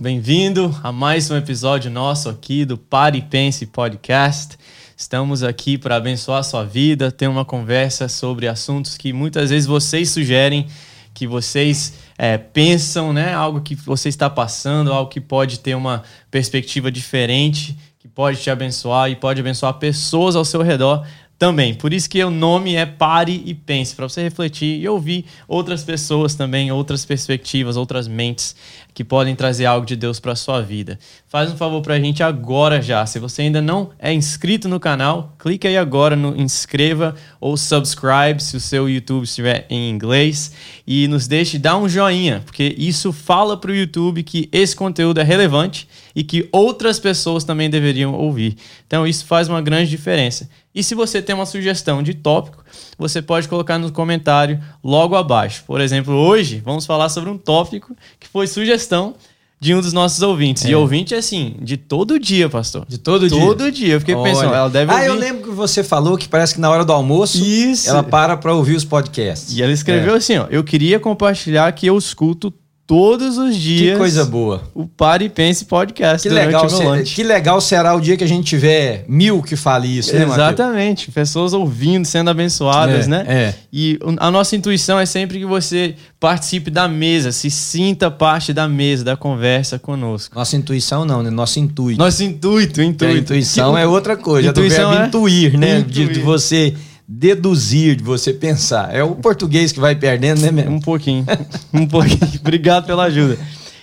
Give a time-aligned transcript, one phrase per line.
[0.00, 4.56] bem-vindo a mais um episódio nosso aqui do Pare e Pense Podcast.
[4.96, 9.66] Estamos aqui para abençoar a sua vida, ter uma conversa sobre assuntos que muitas vezes
[9.66, 10.66] vocês sugerem,
[11.12, 13.34] que vocês é, pensam, né?
[13.34, 18.48] Algo que você está passando, algo que pode ter uma perspectiva diferente, que pode te
[18.48, 21.06] abençoar e pode abençoar pessoas ao seu redor
[21.40, 21.72] também.
[21.72, 25.82] Por isso que o nome é Pare e Pense, para você refletir e ouvir outras
[25.82, 28.54] pessoas também, outras perspectivas, outras mentes
[28.92, 30.98] que podem trazer algo de Deus para sua vida.
[31.28, 33.06] Faz um favor para a gente agora já.
[33.06, 38.42] Se você ainda não é inscrito no canal, clique aí agora no inscreva ou subscribe
[38.42, 40.52] se o seu YouTube estiver em inglês
[40.86, 45.20] e nos deixe dar um joinha, porque isso fala para o YouTube que esse conteúdo
[45.20, 48.56] é relevante e que outras pessoas também deveriam ouvir.
[48.86, 50.48] Então isso faz uma grande diferença.
[50.74, 52.64] E se você tem uma sugestão de tópico,
[52.98, 55.64] você pode colocar no comentário logo abaixo.
[55.66, 59.14] Por exemplo, hoje vamos falar sobre um tópico que foi sugestão
[59.60, 60.64] de um dos nossos ouvintes.
[60.64, 60.70] É.
[60.70, 62.86] E ouvinte, assim, de todo dia, pastor.
[62.88, 63.38] De todo, dia?
[63.38, 63.94] Todo dia.
[63.94, 64.32] Eu fiquei Olha.
[64.32, 65.04] pensando, ela deve ouvir...
[65.04, 67.88] Ah, eu lembro que você falou que parece que na hora do almoço Isso.
[67.90, 69.54] ela para para ouvir os podcasts.
[69.54, 70.16] E ela escreveu é.
[70.16, 72.50] assim, ó, eu queria compartilhar que eu escuto
[72.90, 73.92] todos os dias.
[73.92, 74.64] Que coisa boa.
[74.74, 76.28] O Pare e Pense Podcast.
[76.28, 79.86] Que legal, ser, que legal será o dia que a gente tiver mil que fale
[79.86, 81.08] isso, né, Exatamente.
[81.12, 83.24] Pessoas ouvindo, sendo abençoadas, é, né?
[83.28, 83.54] É.
[83.72, 88.68] E a nossa intuição é sempre que você participe da mesa, se sinta parte da
[88.68, 90.34] mesa, da conversa conosco.
[90.34, 91.30] Nossa intuição não, né?
[91.30, 91.96] Nosso intuito.
[91.96, 93.14] Nosso intuito, intuito.
[93.14, 94.48] A intuição que, é outra coisa.
[94.48, 95.78] Intuição é intuir, né?
[95.78, 96.08] Intuir.
[96.08, 96.74] De, de você
[97.12, 98.94] deduzir, de você pensar.
[98.94, 100.76] É o português que vai perdendo, né, mesmo?
[100.76, 101.26] Um pouquinho.
[101.74, 102.20] um pouquinho.
[102.40, 103.36] Obrigado pela ajuda.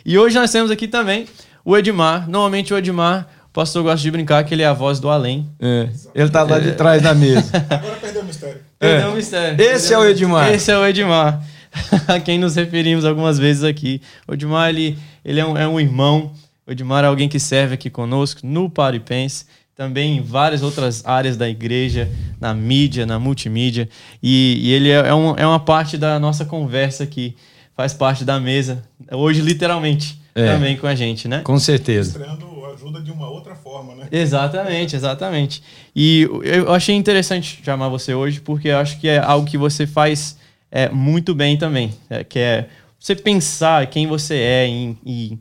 [0.05, 1.25] E hoje nós temos aqui também
[1.65, 2.29] o Edmar.
[2.29, 5.45] Normalmente o Edmar, o pastor gosta de brincar que ele é a voz do além.
[5.59, 5.89] É.
[6.15, 7.51] Ele tá lá de trás da mesa.
[7.69, 8.61] Agora perdeu o mistério.
[8.79, 9.61] Perdeu o mistério.
[9.61, 10.53] Esse perdeu é o Edmar.
[10.53, 11.43] Esse é o Edmar.
[12.07, 14.01] a quem nos referimos algumas vezes aqui.
[14.25, 16.31] O Edmar, ele, ele é, um, é um irmão.
[16.65, 19.45] O Edmar é alguém que serve aqui conosco no Paripense
[19.77, 22.09] também em várias outras áreas da igreja,
[22.41, 23.87] na mídia, na multimídia.
[24.23, 27.35] E, e ele é, é, um, é uma parte da nossa conversa aqui,
[27.75, 31.41] faz parte da mesa, hoje literalmente, é, também com a gente, né?
[31.41, 32.17] Com certeza.
[32.17, 34.07] Estreando ajuda de uma outra forma, né?
[34.11, 35.61] Exatamente, exatamente.
[35.95, 39.85] E eu achei interessante chamar você hoje, porque eu acho que é algo que você
[39.85, 40.37] faz
[40.71, 42.67] é, muito bem também, é, que é
[42.99, 45.37] você pensar quem você é e, e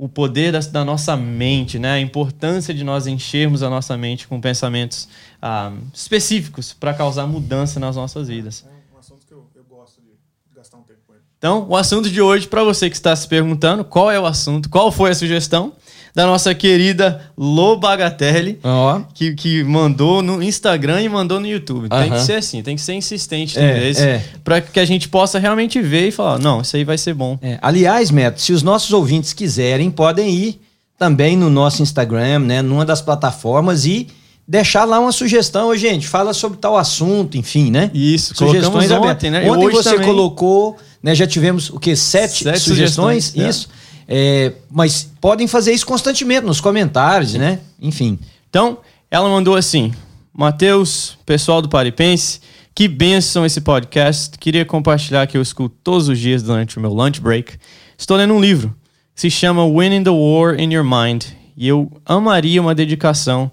[0.00, 1.92] o poder da, da, nossa mente, né?
[1.92, 5.06] a importância de nós enchermos a nossa mente com pensamentos
[5.42, 8.64] ah, específicos para causar mudança nas nossas vidas.
[8.66, 10.16] É um assunto que eu, eu gosto de
[10.56, 11.22] gastar um tempo com ele.
[11.36, 14.70] Então, o assunto de hoje, para você que está se perguntando qual é o assunto,
[14.70, 15.74] qual foi a sugestão,
[16.14, 19.02] da nossa querida Lobagatelli, oh.
[19.14, 21.86] que, que mandou no Instagram e mandou no YouTube.
[21.86, 22.02] Uh -huh.
[22.02, 24.24] Tem que ser assim, tem que ser insistente é, é.
[24.42, 27.38] para que a gente possa realmente ver e falar, não, isso aí vai ser bom.
[27.40, 27.58] É.
[27.62, 30.60] Aliás, Neto, se os nossos ouvintes quiserem, podem ir
[30.98, 34.08] também no nosso Instagram, né, numa das plataformas e
[34.46, 37.88] deixar lá uma sugestão, Ô, gente, fala sobre tal assunto, enfim, né?
[37.94, 39.48] Isso, sugestões ontem, né?
[39.48, 40.06] Ontem você também.
[40.06, 43.68] colocou, né, já tivemos o que sete, sete sugestões, sugestões, isso.
[43.76, 43.79] É.
[44.12, 47.60] É, mas podem fazer isso constantemente nos comentários, né?
[47.80, 48.18] Enfim.
[48.48, 48.78] Então,
[49.08, 49.94] ela mandou assim:
[50.36, 52.40] Mateus, pessoal do Paripense,
[52.74, 54.36] que benção esse podcast.
[54.36, 57.56] Queria compartilhar que eu escuto todos os dias durante o meu lunch break.
[57.96, 58.74] Estou lendo um livro
[59.14, 61.26] que se chama Winning the War in Your Mind.
[61.56, 63.48] E eu amaria uma dedicação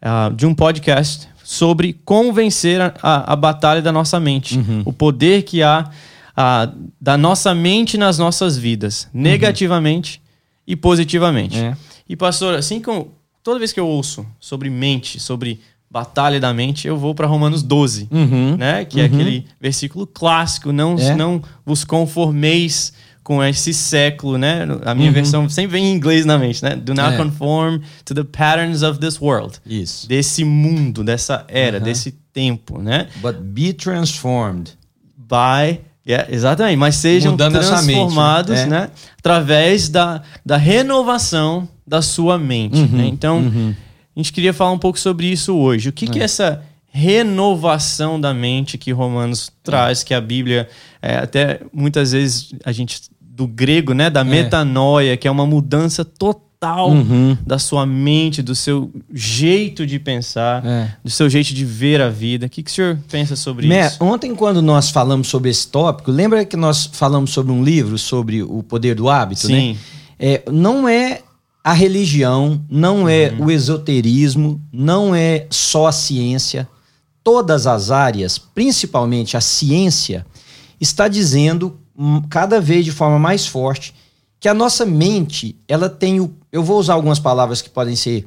[0.00, 4.56] uh, de um podcast sobre como vencer a, a, a batalha da nossa mente.
[4.56, 4.82] Uhum.
[4.84, 5.90] O poder que há
[7.00, 9.22] da nossa mente nas nossas vidas, uhum.
[9.22, 10.20] negativamente
[10.66, 11.58] e positivamente.
[11.58, 11.76] É.
[12.08, 15.60] E, pastor, assim como toda vez que eu ouço sobre mente, sobre
[15.90, 18.56] batalha da mente, eu vou para Romanos 12, uhum.
[18.56, 18.84] né?
[18.84, 19.14] Que é uhum.
[19.14, 21.14] aquele versículo clássico, não, é.
[21.14, 22.92] não vos conformeis
[23.22, 24.66] com esse século, né?
[24.84, 25.14] A minha uhum.
[25.14, 26.76] versão sempre vem em inglês na mente, né?
[26.76, 27.16] Do not é.
[27.16, 29.58] conform to the patterns of this world.
[29.64, 30.06] Isso.
[30.06, 33.08] Desse mundo, dessa era, desse tempo, né?
[33.22, 34.72] But be transformed
[35.16, 38.80] by Yeah, exatamente, mas sejam Mudando transformados mente, né?
[38.82, 38.90] né?
[39.18, 42.78] através da, da renovação da sua mente.
[42.78, 43.06] Uhum, né?
[43.06, 43.74] Então, uhum.
[44.14, 45.88] a gente queria falar um pouco sobre isso hoje.
[45.88, 50.68] O que é, que é essa renovação da mente que Romanos traz, que a Bíblia,
[51.02, 54.24] é, até muitas vezes a gente, do grego, né, da é.
[54.24, 57.36] metanoia, que é uma mudança total total uhum.
[57.46, 60.96] da sua mente, do seu jeito de pensar, é.
[61.04, 62.46] do seu jeito de ver a vida.
[62.46, 64.02] O que, que o senhor pensa sobre isso?
[64.02, 68.42] Ontem, quando nós falamos sobre esse tópico, lembra que nós falamos sobre um livro sobre
[68.42, 69.72] o poder do hábito, Sim.
[69.72, 69.78] né?
[70.18, 71.20] É, não é
[71.62, 73.46] a religião, não é uhum.
[73.46, 76.66] o esoterismo, não é só a ciência.
[77.22, 80.24] Todas as áreas, principalmente a ciência,
[80.80, 83.92] está dizendo hum, cada vez de forma mais forte
[84.40, 86.32] que a nossa mente, ela tem o.
[86.52, 88.26] Eu vou usar algumas palavras que podem ser.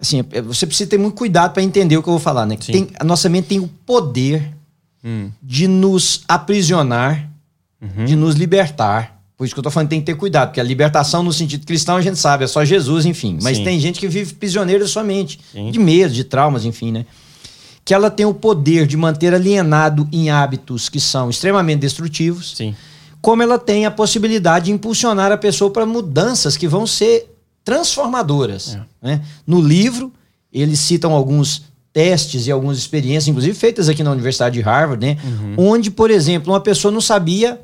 [0.00, 2.56] Assim, é, você precisa ter muito cuidado para entender o que eu vou falar, né?
[2.56, 4.54] Tem, a nossa mente tem o poder
[5.04, 5.30] Hum.
[5.40, 7.30] de nos aprisionar,
[7.80, 8.04] Uhum.
[8.04, 9.16] de nos libertar.
[9.36, 11.32] Por isso que eu tô falando que tem que ter cuidado, porque a libertação no
[11.32, 13.38] sentido cristão a gente sabe, é só Jesus, enfim.
[13.40, 13.64] Mas Sim.
[13.64, 15.70] tem gente que vive prisioneiro da sua mente, Sim.
[15.70, 17.06] de medo, de traumas, enfim, né?
[17.84, 22.74] Que ela tem o poder de manter alienado em hábitos que são extremamente destrutivos, Sim.
[23.28, 27.30] Como ela tem a possibilidade de impulsionar a pessoa para mudanças que vão ser
[27.62, 28.78] transformadoras.
[29.02, 29.20] né?
[29.46, 30.10] No livro,
[30.50, 35.18] eles citam alguns testes e algumas experiências, inclusive feitas aqui na Universidade de Harvard, né?
[35.58, 37.60] onde, por exemplo, uma pessoa não sabia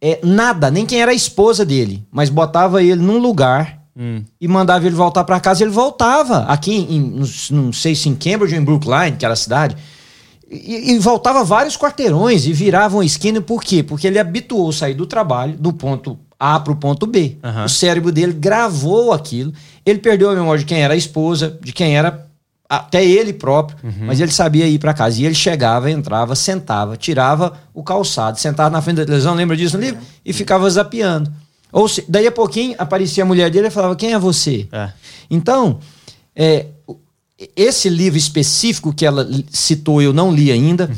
[0.00, 4.22] é, nada, nem quem era a esposa dele, mas botava ele num lugar Hum.
[4.40, 6.44] e mandava ele voltar para casa, ele voltava.
[6.44, 9.76] Aqui em, não, não sei se em Cambridge ou em Brookline, que era a cidade,
[10.50, 13.40] e, e voltava vários quarteirões e viravam esquina.
[13.40, 13.82] Por quê?
[13.82, 17.36] Porque ele habituou sair do trabalho, do ponto A para o ponto B.
[17.42, 17.64] Aham.
[17.64, 19.52] O cérebro dele gravou aquilo.
[19.84, 22.26] Ele perdeu a memória de quem era a esposa, de quem era
[22.68, 25.20] até ele próprio, mas ele sabia ir para casa.
[25.20, 29.76] E ele chegava, entrava, sentava, tirava o calçado, sentava na frente da televisão, lembra disso
[29.76, 30.00] no livro?
[30.24, 31.32] E ficava zapeando.
[31.72, 34.66] Ou se, daí a pouquinho aparecia a mulher dele e falava: Quem é você?
[34.72, 34.90] É.
[35.30, 35.78] Então,
[36.34, 36.66] é,
[37.56, 40.90] esse livro específico que ela citou, eu não li ainda,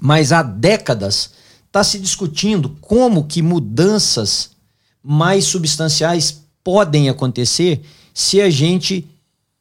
[0.00, 1.30] mas há décadas
[1.66, 4.50] está se discutindo como que mudanças
[5.02, 9.06] mais substanciais podem acontecer se a gente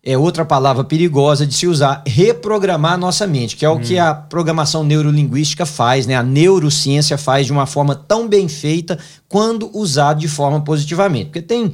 [0.05, 3.97] é outra palavra perigosa de se usar, reprogramar a nossa mente, que é o que
[3.97, 6.15] a programação neurolinguística faz, né?
[6.15, 8.99] A neurociência faz de uma forma tão bem feita
[9.29, 11.25] quando usado de forma positivamente.
[11.27, 11.73] Porque tem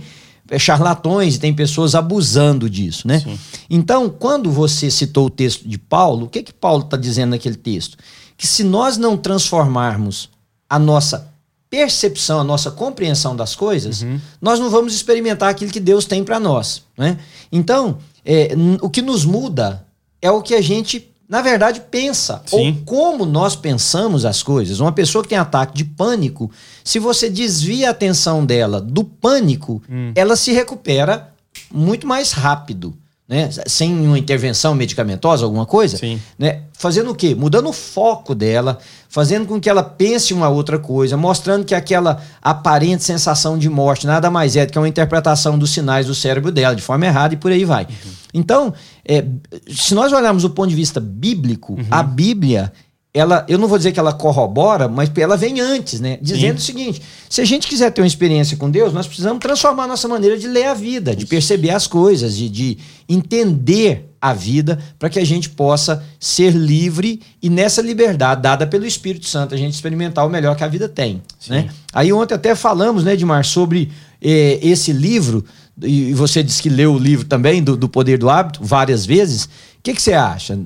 [0.57, 3.24] charlatões e tem pessoas abusando disso, né?
[3.69, 7.56] Então, quando você citou o texto de Paulo, o que que Paulo está dizendo naquele
[7.56, 7.98] texto?
[8.36, 10.30] Que se nós não transformarmos
[10.68, 11.31] a nossa
[11.69, 14.04] percepção, a nossa compreensão das coisas,
[14.42, 17.19] nós não vamos experimentar aquilo que Deus tem para nós, né?
[17.52, 18.50] Então, é,
[18.81, 19.86] o que nos muda
[20.22, 22.42] é o que a gente, na verdade, pensa.
[22.48, 22.58] Sim.
[22.58, 24.80] Ou como nós pensamos as coisas.
[24.80, 26.50] Uma pessoa que tem ataque de pânico,
[26.84, 29.80] se você desvia a atenção dela do pânico,
[30.16, 31.31] ela se recupera
[31.72, 32.98] muito mais rápido.
[33.30, 33.48] Né?
[33.68, 35.98] Sem uma intervenção medicamentosa, alguma coisa.
[35.98, 36.20] Sim.
[36.38, 36.62] Né?
[36.74, 37.36] Fazendo o quê?
[37.36, 42.24] Mudando o foco dela, fazendo com que ela pense uma outra coisa, mostrando que aquela
[42.42, 46.52] aparente sensação de morte nada mais é do que uma interpretação dos sinais do cérebro
[46.52, 47.86] dela, de forma errada e por aí vai.
[48.34, 48.74] Então,
[49.06, 49.24] é,
[49.68, 52.74] se nós olharmos do ponto de vista bíblico, a Bíblia,
[53.12, 56.20] ela, eu não vou dizer que ela corrobora, mas ela vem antes, né?
[56.22, 59.86] Dizendo o seguinte: se a gente quiser ter uma experiência com Deus, nós precisamos transformar
[59.86, 62.78] a nossa maneira de ler a vida, de perceber as coisas, de, de
[63.08, 68.86] entender a vida, para que a gente possa ser livre e nessa liberdade dada pelo
[68.86, 71.22] Espírito Santo, a gente experimentar o melhor que a vida tem.
[71.48, 71.70] Né?
[71.94, 73.90] Aí ontem até falamos, né, Edmar, sobre
[74.22, 75.46] eh, esse livro,
[75.82, 79.46] e você disse que leu o livro também, do, do Poder do Hábito, várias vezes.
[79.46, 79.50] O
[79.82, 80.60] que, que você acha?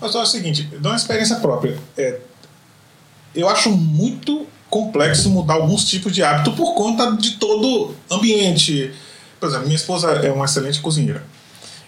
[0.00, 1.78] Mas só é o seguinte, de uma experiência própria.
[1.96, 2.18] É,
[3.34, 8.92] eu acho muito complexo mudar alguns tipos de hábito por conta de todo ambiente.
[9.38, 11.24] Por exemplo, minha esposa é uma excelente cozinheira.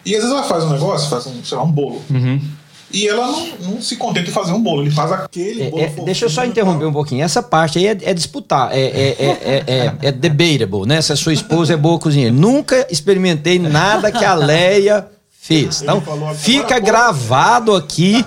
[0.05, 2.03] E às vezes ela faz um negócio, faz um, sei lá, um bolo.
[2.91, 5.83] E ela não, não se contenta em fazer um bolo, ele faz aquele É, bolo.
[5.83, 7.23] é, deixa eu só interromper um pouquinho.
[7.23, 11.03] Essa parte aí é, é disputar, é, é, é, é, é, é debatable, né?
[11.03, 12.35] Se a sua esposa é boa cozinheira.
[12.35, 15.07] Nunca experimentei nada que a Leia
[15.49, 15.81] fez.
[15.81, 16.03] Então,
[16.37, 18.23] fica gravado aqui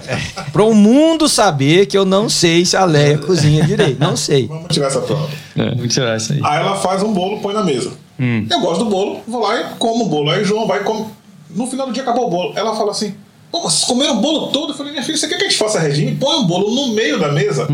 [0.51, 3.99] para o mundo saber que eu não sei se a Leia cozinha direito.
[3.99, 4.47] Não sei.
[4.47, 5.29] Vamos tirar essa prova.
[5.77, 6.41] Vou tirar isso aí.
[6.43, 7.91] Aí ela faz um bolo, põe na mesa.
[8.17, 10.31] Eu gosto do bolo, vou lá e como o bolo.
[10.31, 11.07] Aí o João vai e come.
[11.51, 12.53] No final do dia acabou o bolo.
[12.55, 13.13] Ela fala assim:
[13.51, 14.73] Pô, vocês comeram o bolo todo?
[14.73, 16.15] Eu falei: Minha filha, você quer que a gente faça a regime?
[16.15, 17.67] Põe o bolo no meio da mesa.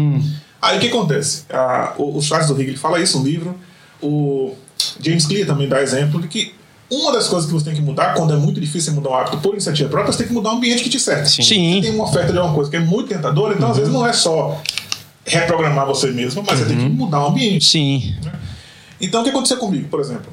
[0.61, 1.43] Aí o que acontece?
[1.49, 3.55] Ah, o, o Charles do ele fala isso no livro.
[4.01, 4.53] O
[5.01, 6.53] James Clear também dá exemplo de que
[6.89, 9.37] uma das coisas que você tem que mudar quando é muito difícil mudar um hábito
[9.39, 11.27] por iniciativa própria, você tem que mudar o ambiente que te serve.
[11.29, 11.43] Sim.
[11.43, 11.75] Sim.
[11.75, 14.05] Você tem uma oferta de alguma coisa que é muito tentadora, então às vezes não
[14.05, 14.61] é só
[15.25, 17.65] reprogramar você mesmo, mas você tem que mudar o ambiente.
[17.65, 18.15] Sim.
[18.99, 20.31] Então, o que aconteceu comigo, por exemplo?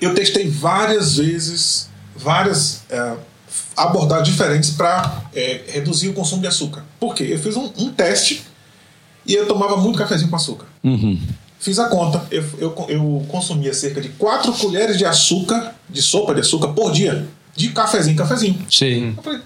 [0.00, 3.14] Eu testei várias vezes, várias é,
[3.76, 5.22] abordagens diferentes para
[5.68, 6.84] reduzir o consumo de açúcar.
[6.98, 7.26] Por quê?
[7.28, 8.44] Eu fiz um, um teste
[9.26, 10.66] e eu tomava muito cafezinho com açúcar.
[11.64, 12.22] Fiz a conta.
[12.30, 16.92] Eu, eu, eu consumia cerca de 4 colheres de açúcar, de sopa de açúcar, por
[16.92, 17.26] dia.
[17.56, 18.58] De cafezinho, cafezinho.
[18.70, 19.14] Sim.
[19.16, 19.40] Eu falei,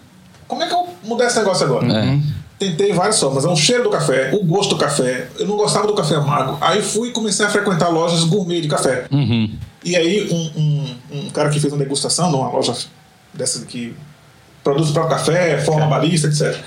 [0.49, 1.87] como é que eu mudar esse negócio agora?
[1.87, 2.19] É.
[2.59, 3.45] Tentei várias formas.
[3.45, 5.29] É o cheiro do café, o gosto do café.
[5.39, 6.59] Eu não gostava do café amargo.
[6.61, 9.07] Aí fui e comecei a frequentar lojas gourmet de café.
[9.85, 12.75] E aí um, um, um cara que fez uma degustação numa loja
[13.33, 13.95] dessa que
[14.65, 16.61] produz o próprio café, forma barista, etc.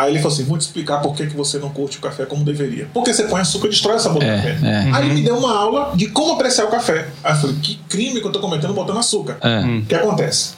[0.00, 2.24] Aí ele falou assim: vou te explicar por que, que você não curte o café
[2.24, 2.88] como deveria.
[2.94, 4.58] Porque você põe açúcar e destrói essa boca do café.
[4.62, 4.90] é.
[4.94, 7.08] Aí ele me deu uma aula de como apreciar o café.
[7.24, 9.38] Aí eu falei: que crime que eu tô cometendo botando açúcar.
[9.40, 9.60] É.
[9.64, 10.54] O que acontece?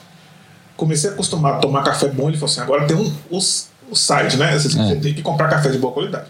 [0.77, 2.27] Comecei a acostumar a tomar café bom.
[2.29, 4.57] Ele falou assim: agora tem um, os, o site, né?
[4.57, 4.95] Você É.
[4.95, 6.25] tem que comprar café de boa qualidade.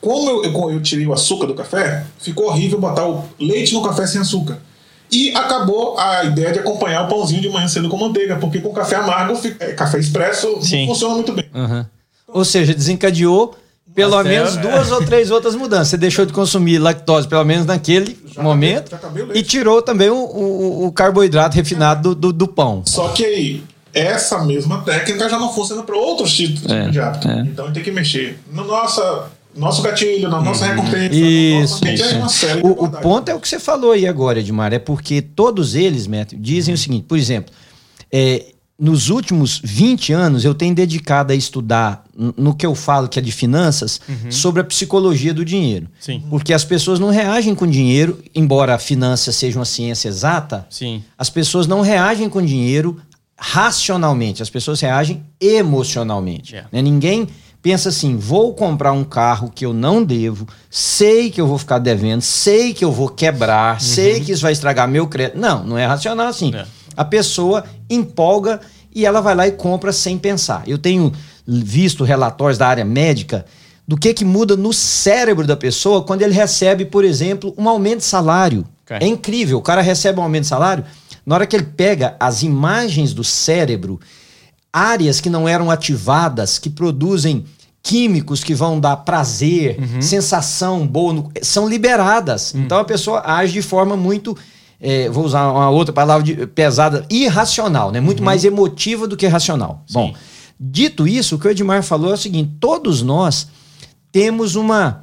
[0.00, 3.82] Como eu, eu, eu tirei o açúcar do café, ficou horrível botar o leite no
[3.82, 4.58] café sem açúcar.
[5.10, 8.72] E acabou a ideia de acompanhar o pãozinho de manhã cedo com manteiga, porque com
[8.72, 10.80] café amargo, é, café expresso, Sim.
[10.80, 11.48] não funciona muito bem.
[11.54, 11.86] Aham.
[12.28, 13.54] Ou seja, desencadeou
[13.94, 15.88] pelo Até- menos duas ou três outras mudanças.
[15.88, 19.80] Você deixou de consumir lactose, pelo menos naquele Já momento, acabei- já acabei e tirou
[19.80, 22.82] também o, o- o carboidrato refinado do, do, do pão.
[22.84, 23.62] Só que aí,
[23.94, 27.28] essa mesma técnica já não funciona para outros tipos É, de hábito.
[27.28, 27.40] é.
[27.40, 32.00] Então tem que mexer no nossa, nosso gatilho, na nossa recompensa, no Isso, nosso ambiente.
[32.02, 32.14] isso.
[32.14, 34.74] É uma série de O, o ponto é o que você falou aí agora, Edmar,
[34.74, 37.54] é porque todos eles, Matthew, dizem o seguinte, por exemplo,
[38.12, 38.44] é,
[38.78, 43.22] nos últimos 20 anos eu tenho dedicado a estudar no que eu falo que é
[43.22, 45.88] de finanças sobre a psicologia do dinheiro.
[45.98, 46.22] Sim.
[46.28, 51.02] Porque as pessoas não reagem com dinheiro, embora a finança seja uma ciência exata, Sim.
[51.16, 53.00] as pessoas não reagem com dinheiro
[53.38, 56.52] racionalmente, as pessoas reagem emocionalmente.
[56.52, 56.68] Yeah.
[56.72, 56.82] né?
[56.82, 57.28] Ninguém
[57.62, 61.78] pensa assim: vou comprar um carro que eu não devo, sei que eu vou ficar
[61.78, 65.38] devendo, sei que eu vou quebrar, sei que isso vai estragar meu crédito.
[65.38, 66.54] Não, não é racional assim.
[66.54, 66.66] É.
[66.96, 68.60] A pessoa empolga
[68.94, 70.62] e ela vai lá e compra sem pensar.
[70.66, 71.12] Eu tenho
[71.46, 73.44] visto relatórios da área médica
[73.86, 77.98] do que, que muda no cérebro da pessoa quando ele recebe, por exemplo, um aumento
[77.98, 78.66] de salário.
[78.84, 78.96] Ok.
[79.00, 79.58] É incrível.
[79.58, 80.84] O cara recebe um aumento de salário,
[81.24, 84.00] na hora que ele pega as imagens do cérebro,
[84.72, 87.44] áreas que não eram ativadas, que produzem
[87.82, 92.52] químicos que vão dar prazer, sensação boa, são liberadas.
[92.54, 94.36] Então a pessoa age de forma muito,
[94.80, 98.00] eh, vou usar uma outra palavra de- pesada, irracional, né?
[98.00, 99.82] muito mais emotiva do que racional.
[99.92, 100.14] Bom,
[100.58, 103.48] dito isso, o que o Edmar falou é o seguinte: todos nós
[104.12, 105.00] temos uma.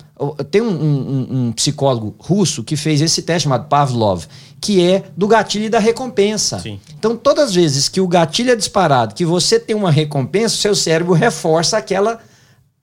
[0.51, 4.25] Tem um, um- um psicólogo russo que fez esse teste chamado Pavlov,
[4.61, 6.59] que é do gatilho e da recompensa.
[6.59, 6.79] Sim.
[6.97, 10.57] Então, todas as vezes que o gatilho é disparado, que você tem uma recompensa, o
[10.57, 12.19] seu cérebro reforça aquela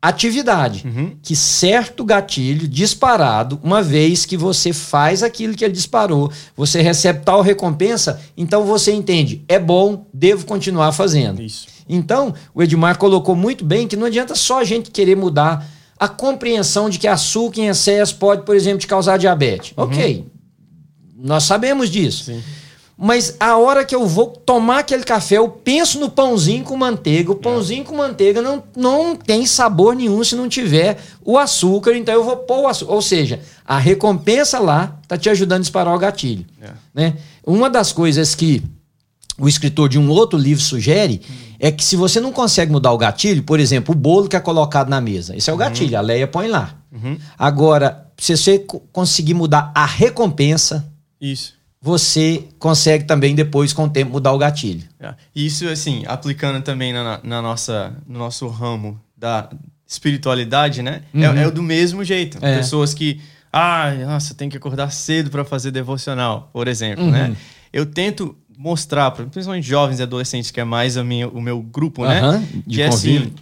[0.01, 0.85] atividade.
[1.23, 7.25] Que certo gatilho disparado, uma vez que você faz aquilo que ele disparou, você recebe
[7.25, 11.43] tal recompensa, então você entende, é bom, devo continuar fazendo.
[11.43, 11.69] Isso.
[11.89, 15.67] Então, o Edmar colocou muito bem que não adianta só a gente querer mudar
[15.99, 19.75] a compreensão de que açúcar em excesso pode, por exemplo, te causar diabetes.
[19.77, 20.25] Ok,
[21.15, 22.25] nós sabemos disso.
[22.25, 22.43] Sim.
[23.03, 27.33] Mas a hora que eu vou tomar aquele café, eu penso no pãozinho com manteiga.
[27.33, 32.13] O pãozinho com manteiga não, não tem sabor nenhum se não tiver o açúcar, então
[32.13, 32.93] eu vou pôr o açúcar.
[32.93, 36.45] Ou seja, a recompensa lá está te ajudando a disparar o gatilho.
[36.61, 36.71] É.
[36.95, 37.17] Né?
[37.47, 38.63] Uma das coisas que
[39.39, 41.23] o escritor de um outro livro sugere
[41.59, 44.41] é que se você não consegue mudar o gatilho, por exemplo, o bolo que é
[44.41, 46.75] colocado na mesa, esse é o gatilho, a Leia põe lá.
[47.39, 50.87] Agora, se você co- conseguir mudar a recompensa,
[51.21, 51.55] Isso.
[51.81, 54.87] Você consegue também depois com o tempo mudar o gatilho.
[55.01, 55.15] É.
[55.35, 59.49] Isso, assim, aplicando também na, na nossa, no nosso ramo da
[59.87, 61.03] espiritualidade, né?
[61.15, 62.39] É, é o do mesmo jeito.
[62.43, 62.59] É.
[62.59, 63.21] Pessoas que,
[63.53, 67.35] ah, nossa, tem que acordar cedo para fazer devocional, por exemplo, né?
[67.73, 72.05] Eu tento mostrar, principalmente jovens e adolescentes, que é mais a minha, o meu grupo,
[72.05, 72.49] Aham, né?
[72.67, 73.21] de que é convívio.
[73.23, 73.33] assim,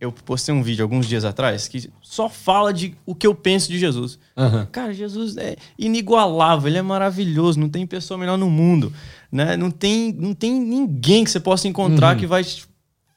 [0.00, 3.68] eu postei um vídeo alguns dias atrás que só fala de o que eu penso
[3.70, 4.18] de Jesus.
[4.36, 4.66] Aham.
[4.70, 8.92] Cara, Jesus é inigualável, ele é maravilhoso, não tem pessoa melhor no mundo,
[9.32, 9.56] né?
[9.56, 12.20] Não tem, não tem ninguém que você possa encontrar Uhum.
[12.20, 12.44] que vai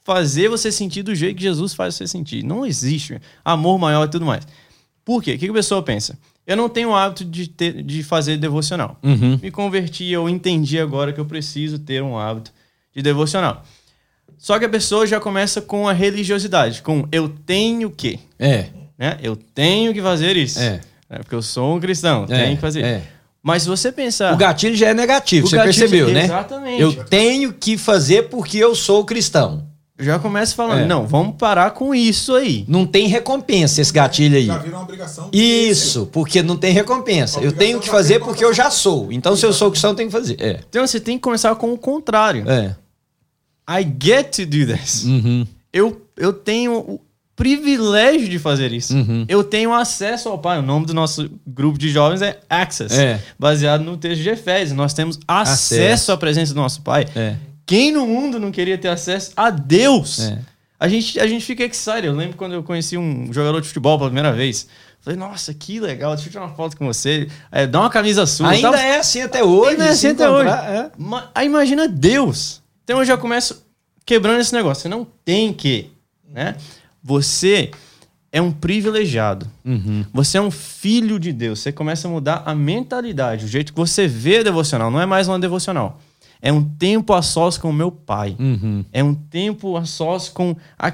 [0.03, 2.43] fazer você sentir do jeito que Jesus faz você sentir.
[2.43, 4.47] Não existe amor maior e tudo mais.
[5.05, 5.31] Por quê?
[5.31, 6.17] O que que a pessoa pensa?
[6.47, 8.97] Eu não tenho o hábito de, ter, de fazer devocional.
[9.03, 9.37] Uhum.
[9.41, 12.51] Me converti, eu entendi agora que eu preciso ter um hábito
[12.95, 13.63] de devocional.
[14.39, 18.67] Só que a pessoa já começa com a religiosidade, com eu tenho que É.
[18.97, 19.17] né?
[19.21, 20.59] Eu tenho que fazer isso.
[20.59, 20.79] É.
[21.09, 21.17] Né?
[21.19, 22.83] Porque eu sou um cristão, É, tenho que fazer.
[22.83, 23.01] é.
[23.43, 24.33] Mas se você pensar.
[24.33, 26.23] O gatilho já é negativo, O você gatilho- percebeu, né?
[26.25, 26.81] Exatamente.
[26.81, 29.67] Eu tenho que fazer porque eu sou cristão.
[30.01, 30.85] já começa falando, É.
[30.85, 32.63] não, vamos parar com isso aí.
[32.69, 34.45] Não tem recompensa esse gatilho aí.
[34.45, 35.29] Já vira uma obrigação.
[35.33, 37.41] Isso, porque não tem recompensa.
[37.41, 39.11] Eu tenho que fazer porque eu já sou.
[39.11, 40.37] Então, se eu sou cristão, eu tenho que fazer.
[40.39, 40.61] É.
[40.69, 42.49] Então você tem que começar com o contrário.
[42.49, 42.75] É.
[43.69, 45.03] I get to do this.
[45.03, 45.45] Uhum.
[45.71, 46.99] Eu, eu tenho o
[47.35, 48.93] privilégio de fazer isso.
[48.93, 49.25] Uhum.
[49.29, 50.59] Eu tenho acesso ao Pai.
[50.59, 52.93] O nome do nosso grupo de jovens é Access.
[52.99, 53.21] É.
[53.37, 54.75] Baseado no texto de Efésios.
[54.75, 56.11] Nós temos acesso, Acesso.
[56.11, 57.05] à presença do nosso Pai.
[57.15, 57.35] É.
[57.65, 60.19] Quem no mundo não queria ter acesso a Deus?
[60.19, 60.39] É.
[60.79, 62.07] A, gente, a gente fica excited.
[62.07, 64.67] Eu lembro quando eu conheci um jogador de futebol pela primeira vez.
[64.99, 67.27] Falei, nossa, que legal, deixa eu tirar uma foto com você.
[67.51, 68.49] É, dá uma camisa sua.
[68.49, 69.71] Ainda é assim até hoje.
[69.71, 70.49] Ainda é assim até hoje.
[70.49, 71.45] é.
[71.45, 72.61] Imagina Deus.
[72.89, 73.63] Então eu já começo
[74.03, 74.81] quebrando esse negócio.
[74.81, 75.91] Você não tem que.
[76.27, 76.55] né?
[77.03, 77.69] Você
[78.31, 79.45] é um privilegiado.
[79.63, 80.03] Uhum.
[80.11, 81.59] Você é um filho de Deus.
[81.59, 84.89] Você começa a mudar a mentalidade, o jeito que você vê a devocional.
[84.89, 86.01] Não é mais uma devocional.
[86.41, 88.35] É um tempo a sós com o meu pai.
[88.39, 88.83] Uhum.
[88.91, 90.91] É um tempo a sós com a,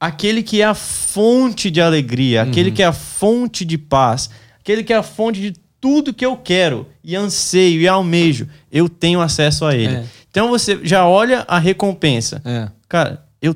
[0.00, 4.82] aquele que é a fonte de alegria, aquele que é a fonte de paz, aquele
[4.82, 8.48] que é a fonte de tudo que eu quero e anseio e almejo.
[8.72, 9.96] Eu tenho acesso a ele.
[9.96, 10.06] É.
[10.36, 12.42] Então você já olha a recompensa.
[12.44, 12.68] É.
[12.88, 13.54] Cara, eu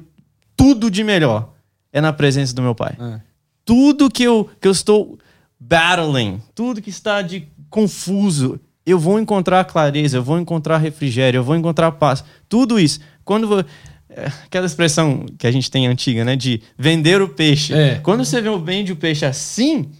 [0.57, 1.53] tudo de melhor
[1.93, 2.95] é na presença do meu pai.
[2.99, 3.21] É.
[3.67, 5.19] Tudo que eu, que eu estou
[5.59, 11.45] battling, tudo que está de confuso, eu vou encontrar clareza, eu vou encontrar refrigério, eu
[11.45, 12.25] vou encontrar paz.
[12.49, 12.99] Tudo isso.
[13.27, 13.65] Quando vo-
[14.09, 17.75] é, aquela expressão que a gente tem antiga, né, de vender o peixe.
[17.75, 17.97] É.
[18.03, 19.91] Quando você vende o peixe assim,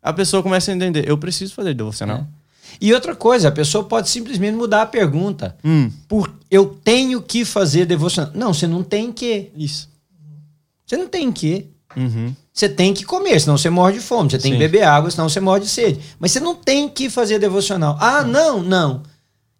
[0.00, 2.26] a pessoa começa a entender, eu preciso fazer devocional.
[2.80, 5.56] E outra coisa, a pessoa pode simplesmente mudar a pergunta.
[5.64, 8.32] Hum, Por eu tenho que fazer devocional.
[8.34, 9.50] Não, você não tem que.
[9.56, 9.88] isso.
[10.86, 11.66] Você não tem que.
[11.96, 12.34] Uhum.
[12.52, 14.30] Você tem que comer, senão você morre de fome.
[14.30, 14.62] Você tem que Sim.
[14.64, 16.00] beber água, senão você morre de sede.
[16.18, 17.96] Mas você não tem que fazer devocional.
[18.00, 19.02] Ah, não, não.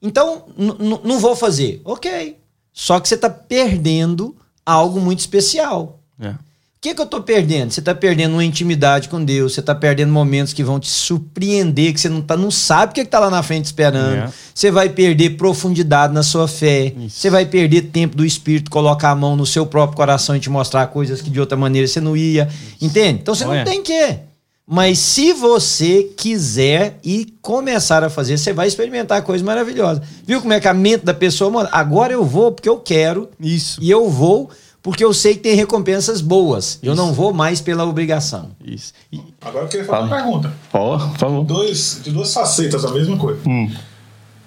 [0.01, 1.81] Então, não vou fazer.
[1.85, 2.37] Ok.
[2.73, 6.01] Só que você está perdendo algo muito especial.
[6.21, 6.35] É.
[6.79, 7.73] O que, que eu tô perdendo?
[7.73, 11.93] Você tá perdendo uma intimidade com Deus, você tá perdendo momentos que vão te surpreender,
[11.93, 14.15] que você não, tá, não sabe o que, que tá lá na frente esperando.
[14.15, 14.33] É.
[14.55, 16.93] Você vai perder profundidade na sua fé.
[16.97, 17.19] Isso.
[17.19, 20.49] Você vai perder tempo do Espírito colocar a mão no seu próprio coração e te
[20.49, 22.49] mostrar coisas que de outra maneira você não ia.
[22.81, 23.19] Entende?
[23.23, 23.65] Então você Olha.
[23.65, 24.17] não tem que.
[24.65, 30.07] Mas se você quiser e começar a fazer, você vai experimentar coisas maravilhosas.
[30.25, 33.29] Viu como é que a mente da pessoa, mano, agora eu vou porque eu quero.
[33.41, 33.81] Isso.
[33.83, 34.49] E eu vou
[34.89, 36.79] porque eu sei que tem recompensas boas.
[36.83, 38.53] Eu não vou mais pela obrigação.
[38.65, 38.95] Isso.
[39.13, 40.53] E- Agora eu queria fazer uma pergunta.
[40.73, 41.45] Ó, por favor.
[41.45, 43.39] Dois, de duas facetas da mesma coisa.
[43.47, 43.71] Hum.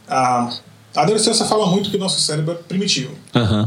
[0.09, 0.49] A,
[0.95, 3.13] a adolescência fala muito que o nosso cérebro é primitivo.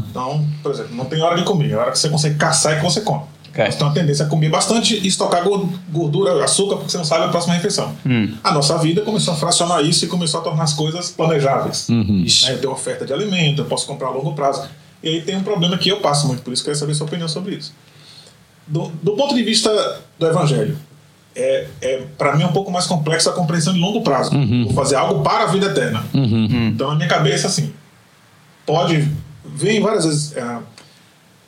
[0.09, 1.71] Então, por exemplo, não tem hora de comer.
[1.71, 3.23] É hora que você consegue caçar e que você come.
[3.49, 3.65] Ok.
[3.71, 7.05] Você tem uma tendência a comer bastante e estocar gor- gordura, açúcar, porque você não
[7.05, 7.95] sabe a próxima refeição.
[8.05, 8.33] Hum.
[8.43, 11.87] A nossa vida começou a fracionar isso e começou a tornar as coisas planejáveis.
[11.87, 14.67] Né, Eu tenho oferta de alimento, eu posso comprar a longo prazo.
[15.05, 16.93] E aí tem um problema que eu passo muito, por isso que eu queria saber
[16.93, 17.71] a sua opinião sobre isso.
[18.65, 20.75] Do, do ponto de vista do evangelho,
[21.35, 24.31] é, é para mim é um pouco mais complexo a compreensão de longo prazo.
[24.63, 26.03] Vou fazer algo para a vida eterna.
[26.69, 27.71] Então, na minha cabeça, assim,
[28.65, 29.07] pode.
[29.45, 30.57] Vem várias vezes é,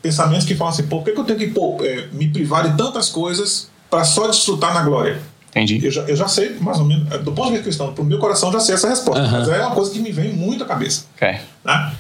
[0.04, 2.78] pensamentos que falam assim: por que, que eu tenho que pô, é, me privar de
[2.78, 5.20] tantas coisas para só desfrutar na glória?
[5.50, 5.84] Entendi.
[5.84, 8.04] Eu já, eu já sei, mais ou menos, é, do ponto de vista cristão, pro
[8.04, 9.28] meu coração, eu já sei essa resposta.
[9.28, 11.06] Mas é uma coisa que me vem muito à cabeça.
[11.16, 11.40] Ok.
[11.66, 11.94] Né?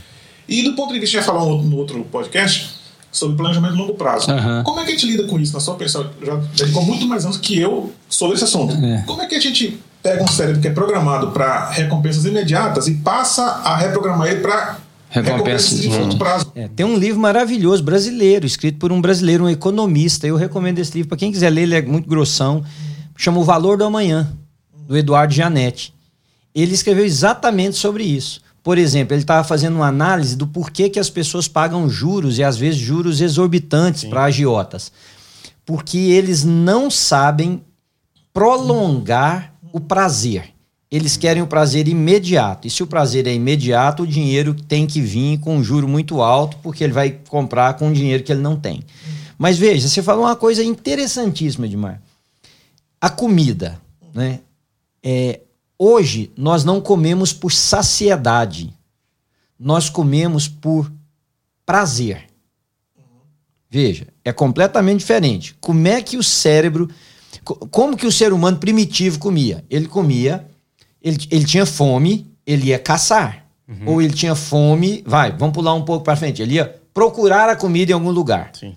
[0.47, 2.77] E do ponto de vista, a gente já falou no outro podcast
[3.11, 4.31] sobre planejamento de longo prazo.
[4.31, 4.63] Aham.
[4.63, 6.09] Como é que a gente lida com isso na sua pensão?
[6.23, 8.75] Já dedicou muito mais anos que eu sobre esse assunto.
[9.05, 12.95] Como é que a gente pega um cérebro que é programado para recompensas imediatas e
[12.95, 14.77] passa a reprogramar ele para
[15.09, 16.51] recompensas de curto prazo?
[16.55, 20.27] É, tem um livro maravilhoso brasileiro, escrito por um brasileiro, um economista.
[20.27, 22.63] Eu recomendo esse livro para quem quiser ler, ele é muito grossão.
[23.15, 24.31] Chama O Valor do Amanhã,
[24.87, 25.93] do Eduardo Gianetti.
[26.53, 28.41] Ele escreveu exatamente sobre isso.
[28.67, 32.43] Por exemplo, ele estava fazendo uma análise do porquê que as pessoas pagam juros e
[32.43, 34.91] às vezes juros exorbitantes para agiotas.
[35.65, 37.63] Porque eles não sabem
[38.33, 40.49] prolongar o prazer.
[40.91, 42.67] Eles querem o prazer imediato.
[42.67, 46.21] E se o prazer é imediato, o dinheiro tem que vir com um juro muito
[46.21, 48.83] alto, porque ele vai comprar com um dinheiro que ele não tem.
[49.37, 52.01] Mas veja, você falou uma coisa interessantíssima, Edmar.
[52.99, 53.79] A comida,
[54.13, 54.41] né?
[55.01, 55.39] É,
[55.77, 58.73] hoje nós não comemos por saciedade.
[59.59, 60.91] Nós comemos por
[61.65, 62.25] prazer.
[63.69, 65.55] Veja, é completamente diferente.
[65.59, 66.89] Como é que o cérebro.
[67.43, 69.63] co- Como que o ser humano primitivo comia?
[69.69, 70.47] Ele comia,
[71.01, 73.45] ele, ele tinha fome, ele ia caçar.
[73.85, 76.41] Ou ele tinha fome, vai, vamos pular um pouco para frente.
[76.41, 78.51] Ele ia procurar a comida em algum lugar.
[78.57, 78.73] Sim.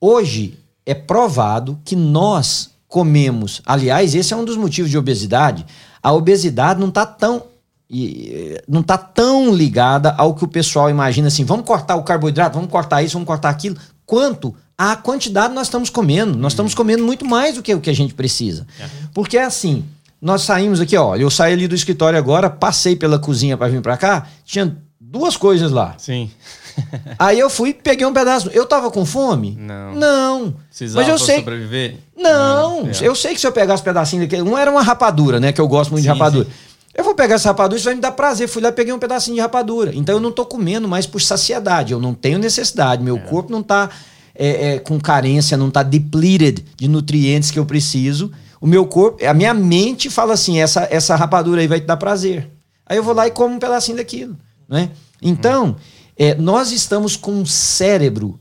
[0.00, 3.60] Hoje é provado que nós comemos.
[3.66, 5.66] Aliás, esse é um dos motivos de obesidade.
[6.00, 7.42] A obesidade não está tão
[7.90, 12.04] e, eh, não tá tão ligada ao que o pessoal imagina assim, vamos cortar o
[12.04, 13.76] carboidrato, vamos cortar isso, vamos cortar aquilo,
[14.06, 16.38] quanto a quantidade nós estamos comendo.
[16.38, 18.64] Nós estamos comendo muito mais do que o que a gente precisa.
[19.12, 19.84] Porque é assim,
[20.22, 23.82] nós saímos aqui, ó, eu saí ali do escritório agora, passei pela cozinha para vir
[23.82, 25.96] para cá, tinha duas coisas lá.
[25.98, 26.30] Sim.
[27.18, 28.50] Aí eu fui, peguei um pedaço.
[28.52, 29.56] Eu tava com fome?
[29.58, 29.94] Não.
[29.94, 30.54] Não.
[30.68, 31.38] Precisava Mas eu sei.
[31.38, 31.96] sobreviver?
[32.16, 32.92] Não, é.
[33.02, 34.42] eu sei que se eu pegasse um pedacinho daquele.
[34.42, 35.52] Um era uma rapadura, né?
[35.52, 36.46] Que eu gosto muito de Sim, rapadura.
[36.94, 38.48] Eu vou pegar essa rapadura, isso vai me dar prazer.
[38.48, 39.90] Fui lá e peguei um pedacinho de rapadura.
[39.94, 41.92] Então eu não tô comendo mais por saciedade.
[41.92, 43.02] Eu não tenho necessidade.
[43.02, 43.90] Meu corpo não tá
[44.34, 48.30] é, é, com carência, não tá depleted de nutrientes que eu preciso.
[48.60, 51.96] O meu corpo, a minha mente fala assim: essa, essa rapadura aí vai te dar
[51.96, 52.48] prazer.
[52.86, 54.36] Aí eu vou lá e como um pedacinho daquilo.
[54.68, 54.90] Né?
[55.20, 55.76] Então,
[56.16, 58.38] é, nós estamos com um cérebro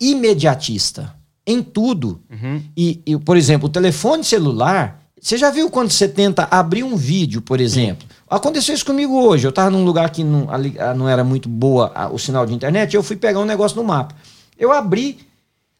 [0.00, 1.14] imediatista
[1.46, 2.20] em tudo.
[2.30, 2.62] Uhum.
[2.76, 4.98] E, e, por exemplo, o telefone celular.
[5.20, 8.08] Você já viu quando você tenta abrir um vídeo, por exemplo?
[8.08, 8.14] Sim.
[8.28, 9.46] Aconteceu isso comigo hoje.
[9.46, 10.46] Eu estava num lugar que não,
[10.96, 12.94] não era muito boa o sinal de internet.
[12.94, 14.14] Eu fui pegar um negócio no mapa.
[14.58, 15.18] Eu abri,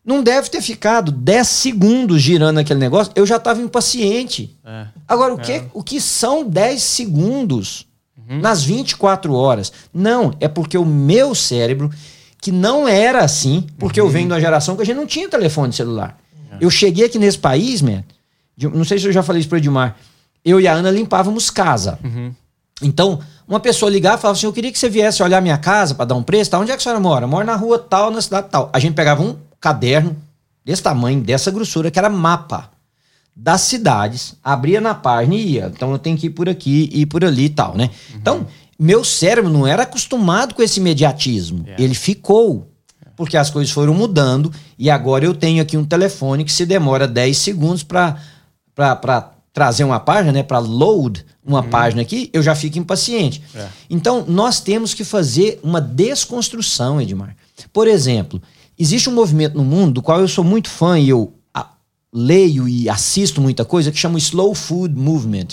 [0.05, 3.13] não deve ter ficado 10 segundos girando aquele negócio.
[3.17, 4.59] Eu já estava impaciente.
[4.63, 4.89] É.
[5.09, 5.43] Agora, o, é.
[5.43, 7.87] que, o que são 10 segundos
[8.31, 8.38] uhum.
[8.38, 9.73] nas 24 horas?
[9.93, 11.90] Não, é porque o meu cérebro
[12.40, 14.07] que não era assim, porque uhum.
[14.07, 16.19] eu venho de uma geração que a gente não tinha telefone celular.
[16.33, 16.59] Uhum.
[16.61, 18.03] Eu cheguei aqui nesse país, man,
[18.57, 19.97] não sei se eu já falei isso para o Edmar,
[20.45, 21.99] eu e a Ana limpávamos casa.
[22.03, 22.33] Uhum.
[22.83, 25.95] Então, uma pessoa ligava e falava assim: Eu queria que você viesse olhar minha casa
[25.95, 26.51] para dar um preço.
[26.51, 26.59] Tá?
[26.59, 27.27] Onde é que a senhora mora?
[27.27, 28.71] Mora na rua tal, na cidade tal.
[28.73, 30.16] A gente pegava um caderno
[30.64, 32.71] desse tamanho, dessa grossura, que era mapa
[33.35, 35.73] das cidades, abria na página e ia.
[35.75, 37.85] Então eu tenho que ir por aqui e por ali e tal, né?
[37.85, 38.19] Uhum.
[38.21, 38.47] Então,
[38.79, 41.62] meu cérebro não era acostumado com esse imediatismo.
[41.64, 41.83] Yeah.
[41.83, 42.66] Ele ficou.
[43.16, 47.07] Porque as coisas foram mudando e agora eu tenho aqui um telefone que se demora
[47.07, 48.16] 10 segundos para
[49.53, 51.69] trazer uma página, né, para load uma uhum.
[51.69, 53.43] página aqui, eu já fico impaciente.
[53.55, 53.69] É.
[53.90, 57.37] Então, nós temos que fazer uma desconstrução, Edmar.
[57.73, 58.40] Por exemplo,
[58.79, 61.35] existe um movimento no mundo do qual eu sou muito fã e eu
[62.12, 65.49] leio e assisto muita coisa que chama o Slow Food Movement.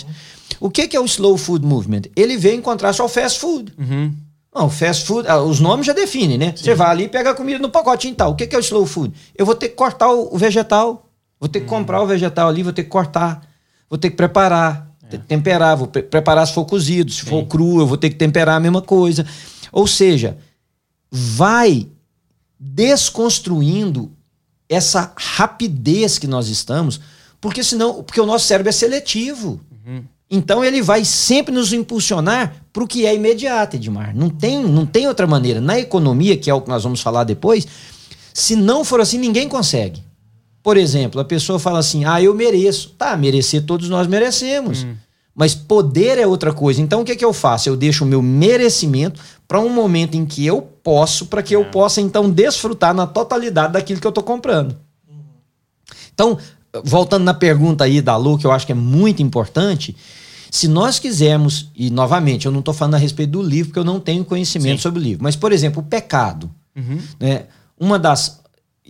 [0.60, 2.02] O que, que é o slow food movement?
[2.16, 3.72] Ele veio encontrar só o fast food.
[3.78, 4.14] Uhum.
[4.54, 6.52] Não, fast food, ah, os nomes já definem, né?
[6.56, 6.64] Sim.
[6.64, 8.32] Você vai ali e pega a comida no pacotinho e tal.
[8.32, 9.12] O que, que é o slow food?
[9.36, 11.78] Eu vou ter que cortar o, vegetal, vou ter que uhum.
[11.78, 13.46] comprar o vegetal ali, vou ter que cortar,
[13.88, 15.16] vou ter que preparar, é.
[15.18, 17.26] temperar, vou pre preparar se for cozido, se Sim.
[17.26, 19.24] for cru, eu vou ter que temperar a mesma coisa.
[19.70, 20.38] Ou seja,
[21.10, 21.86] vai
[22.58, 24.10] desconstruindo
[24.68, 27.00] essa rapidez que nós estamos,
[27.40, 29.60] porque senão, porque o nosso cérebro é seletivo.
[29.86, 30.02] Uhum.
[30.30, 34.14] Então ele vai sempre nos impulsionar para o que é imediato, Edmar.
[34.14, 35.60] Não tem, não tem outra maneira.
[35.60, 37.66] Na economia, que é o que nós vamos falar depois,
[38.34, 40.02] se não for assim, ninguém consegue.
[40.62, 42.90] Por exemplo, a pessoa fala assim: ah, eu mereço.
[42.90, 44.84] Tá, merecer todos nós merecemos.
[44.84, 44.94] Hum.
[45.38, 46.82] Mas poder é outra coisa.
[46.82, 47.68] Então o que, é que eu faço?
[47.68, 51.56] Eu deixo o meu merecimento para um momento em que eu posso, para que é.
[51.56, 54.76] eu possa então desfrutar na totalidade daquilo que eu estou comprando.
[56.12, 56.36] Então,
[56.82, 59.94] voltando na pergunta aí da Lu, que eu acho que é muito importante,
[60.50, 63.84] se nós quisermos, e novamente, eu não estou falando a respeito do livro, porque eu
[63.84, 64.82] não tenho conhecimento Sim.
[64.82, 66.50] sobre o livro, mas, por exemplo, o pecado.
[66.74, 66.98] Uhum.
[67.20, 67.44] Né?
[67.78, 68.40] Uma das.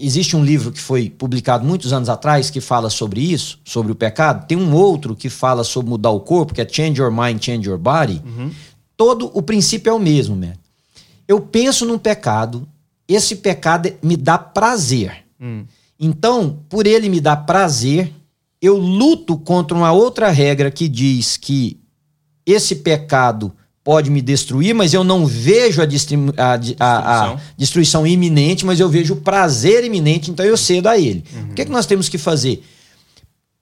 [0.01, 3.97] Existe um livro que foi publicado muitos anos atrás que fala sobre isso, sobre o
[3.97, 4.47] pecado.
[4.47, 7.69] Tem um outro que fala sobre mudar o corpo, que é Change Your Mind, Change
[7.69, 8.23] Your Body.
[8.25, 8.53] Uhum.
[8.97, 10.55] Todo o princípio é o mesmo, né?
[11.27, 12.67] Eu penso num pecado,
[13.09, 15.25] esse pecado me dá prazer.
[15.41, 15.65] Hum.
[15.99, 18.13] Então, por ele me dar prazer,
[18.63, 21.81] eu luto contra uma outra regra que diz que
[22.47, 23.53] esse pecado
[23.89, 25.87] pode me destruir, mas eu não vejo a,
[26.37, 30.99] a, a, a destruição iminente, mas eu vejo o prazer iminente, então eu cedo a
[30.99, 31.25] ele.
[31.35, 31.45] Uhum.
[31.45, 32.63] O que, é que nós temos que fazer?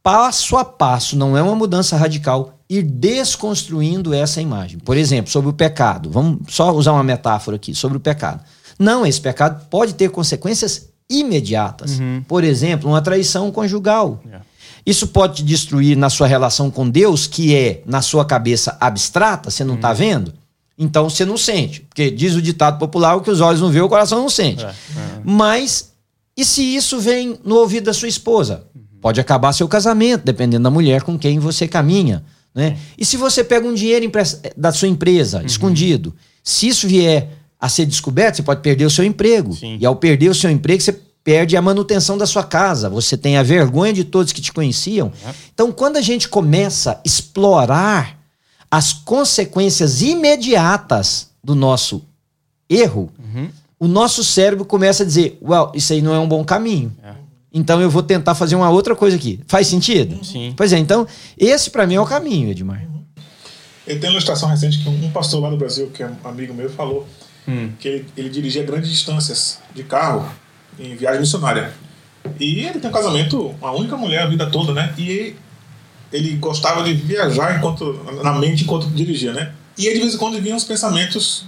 [0.03, 4.81] Passo a passo, não é uma mudança radical, ir desconstruindo essa imagem.
[4.81, 6.11] Por exemplo, sobre o pecado.
[6.11, 8.41] Vamos só usar uma metáfora aqui sobre o pecado.
[8.77, 12.01] Não, esse pecado pode ter consequências imediatas.
[12.01, 12.25] Uhum.
[12.27, 14.21] Por exemplo, uma traição conjugal.
[14.25, 14.45] Yeah.
[14.87, 19.51] Isso pode te destruir na sua relação com Deus, que é na sua cabeça abstrata,
[19.51, 19.97] você não está uhum.
[19.97, 20.35] vendo?
[20.79, 21.81] Então você não sente.
[21.81, 24.65] Porque diz o ditado popular: o que os olhos não vê, o coração não sente.
[24.65, 24.75] É, é.
[25.25, 25.93] Mas,
[26.37, 28.63] e se isso vem no ouvido da sua esposa?
[28.75, 28.83] Uhum.
[29.01, 32.25] Pode acabar seu casamento, dependendo da mulher com quem você caminha.
[32.55, 32.79] Né?
[32.97, 34.11] E se você pega um dinheiro
[34.57, 35.47] da sua empresa, uhum.
[35.47, 39.53] escondido, se isso vier a ser descoberto, você pode perder o seu emprego.
[39.53, 39.79] Sim.
[39.81, 40.93] E ao perder o seu emprego, você
[41.27, 45.09] perde a manutenção da sua casa, você tem a vergonha de todos que te conheciam.
[45.09, 45.33] Uhum.
[45.53, 48.17] Então, quando a gente começa a explorar
[48.71, 52.05] as consequências imediatas do nosso
[52.71, 53.49] erro, uhum.
[53.81, 56.95] o nosso cérebro começa a dizer: Well, isso aí não é um bom caminho.
[57.03, 57.15] É.
[57.53, 59.41] Então eu vou tentar fazer uma outra coisa aqui.
[59.49, 60.25] Faz sentido?
[60.25, 60.55] Sim.
[60.57, 62.87] Pois é, então, esse para mim é o caminho, Edmar.
[63.85, 66.55] Eu tenho uma ilustração recente que um pastor lá do Brasil, que é um amigo
[66.55, 67.05] meu, falou
[67.49, 67.71] hum.
[67.81, 70.31] que ele, ele dirigia grandes distâncias de carro
[70.79, 71.73] em viagem missionária.
[72.41, 74.93] E ele tem um casamento, uma única mulher a vida toda, né?
[74.99, 75.35] E
[76.13, 79.53] ele gostava de viajar enquanto na mente enquanto dirigia, né?
[79.79, 81.45] E aí, de vez em quando vinham os pensamentos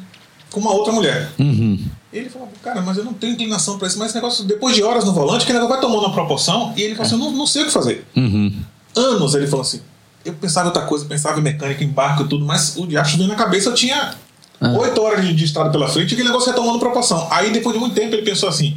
[0.51, 1.31] com uma outra mulher.
[1.39, 1.79] Uhum.
[2.13, 3.99] Ele falou, cara, mas eu não tenho inclinação para isso.
[3.99, 6.73] Mas esse negócio, depois de horas no volante, que negócio vai tomando uma proporção.
[6.77, 8.07] E ele falou assim: eu não, não sei o que fazer.
[8.17, 8.53] Uhum.
[8.97, 9.81] Anos ele falou assim:
[10.25, 13.17] eu pensava em outra coisa, pensava em mecânica, em barco e tudo, mas o diacho
[13.17, 14.15] veio na cabeça, eu tinha
[14.61, 14.73] ah.
[14.79, 17.29] oito horas de, de estrada pela frente e aquele negócio ia tomando proporção.
[17.31, 18.77] Aí, depois de muito tempo, ele pensou assim: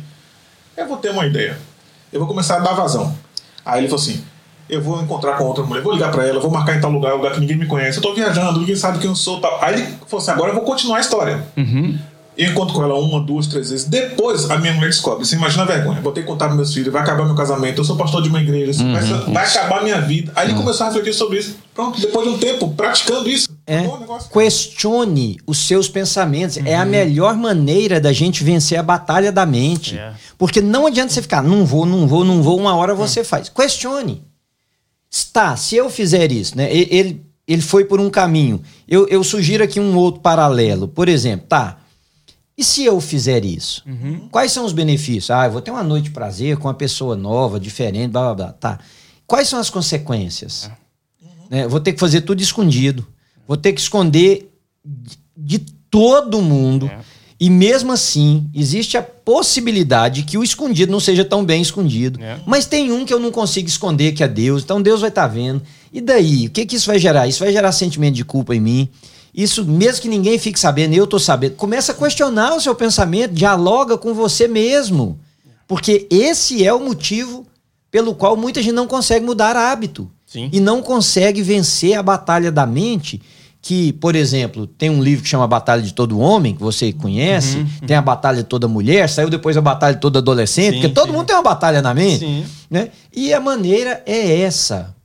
[0.75, 1.57] eu vou ter uma ideia.
[2.11, 3.15] Eu vou começar a dar vazão.
[3.65, 4.23] Aí ele falou assim:
[4.69, 7.13] eu vou encontrar com outra mulher, vou ligar para ela, vou marcar em tal lugar,
[7.13, 7.97] lugar que ninguém me conhece.
[7.97, 9.39] Eu tô viajando, ninguém sabe quem eu sou.
[9.39, 9.59] Tal.
[9.61, 11.45] Aí ele falou assim: agora eu vou continuar a história.
[11.57, 11.97] Uhum.
[12.37, 13.85] Eu encontro com ela uma, duas, três vezes.
[13.85, 15.25] Depois, a minha mulher descobre.
[15.25, 15.99] Você imagina a vergonha.
[15.99, 17.81] Vou ter que contar para meus filhos, vai acabar meu casamento.
[17.81, 18.81] Eu sou pastor de uma igreja.
[18.81, 20.31] Uhum, vai, vai acabar minha vida.
[20.35, 20.59] Aí ele uhum.
[20.59, 21.57] começou a refletir sobre isso.
[21.75, 23.49] Pronto, depois de um tempo praticando isso.
[23.71, 23.87] É,
[24.33, 26.57] questione os seus pensamentos.
[26.57, 26.63] Uhum.
[26.65, 26.89] É a uhum.
[26.89, 29.95] melhor maneira da gente vencer a batalha da mente.
[29.95, 30.17] Yeah.
[30.17, 30.19] É.
[30.37, 33.25] Porque não adianta você ficar, não vou, não vou, não vou, uma hora você uhum.
[33.25, 33.47] faz.
[33.47, 34.23] Questione.
[35.09, 36.73] Está, se eu fizer isso, né?
[36.73, 38.61] Ele, ele foi por um caminho.
[38.87, 40.87] Eu, eu sugiro aqui um outro paralelo.
[40.87, 41.77] Por exemplo, tá.
[42.57, 43.83] E se eu fizer isso?
[43.87, 44.27] Uhum.
[44.29, 45.31] Quais são os benefícios?
[45.31, 48.33] Ah, eu vou ter uma noite de prazer com uma pessoa nova, diferente, blá blá
[48.33, 48.53] blá.
[48.53, 48.79] Tá.
[49.25, 50.69] Quais são as consequências?
[51.21, 51.29] Uhum.
[51.49, 53.07] Né, vou ter que fazer tudo escondido.
[53.51, 54.49] Vou ter que esconder
[55.35, 55.59] de
[55.89, 56.85] todo mundo.
[56.85, 56.99] É.
[57.37, 62.17] E mesmo assim, existe a possibilidade que o escondido não seja tão bem escondido.
[62.23, 62.39] É.
[62.45, 64.63] Mas tem um que eu não consigo esconder, que é Deus.
[64.63, 65.61] Então Deus vai estar tá vendo.
[65.91, 66.47] E daí?
[66.47, 67.27] O que, que isso vai gerar?
[67.27, 68.89] Isso vai gerar sentimento de culpa em mim.
[69.35, 71.55] Isso, mesmo que ninguém fique sabendo, eu tô sabendo.
[71.55, 75.19] Começa a questionar o seu pensamento, dialoga com você mesmo.
[75.67, 77.45] Porque esse é o motivo
[77.91, 80.09] pelo qual muita gente não consegue mudar hábito.
[80.25, 80.49] Sim.
[80.53, 83.21] E não consegue vencer a batalha da mente
[83.61, 87.57] que, por exemplo, tem um livro que chama Batalha de Todo Homem, que você conhece,
[87.57, 87.87] uhum, uhum.
[87.87, 90.93] tem a Batalha de Toda Mulher, saiu depois a Batalha de Todo Adolescente, sim, porque
[90.93, 91.13] todo sim.
[91.13, 92.19] mundo tem uma batalha na mente.
[92.19, 92.43] Sim.
[92.69, 92.89] Né?
[93.13, 94.95] E a maneira é essa.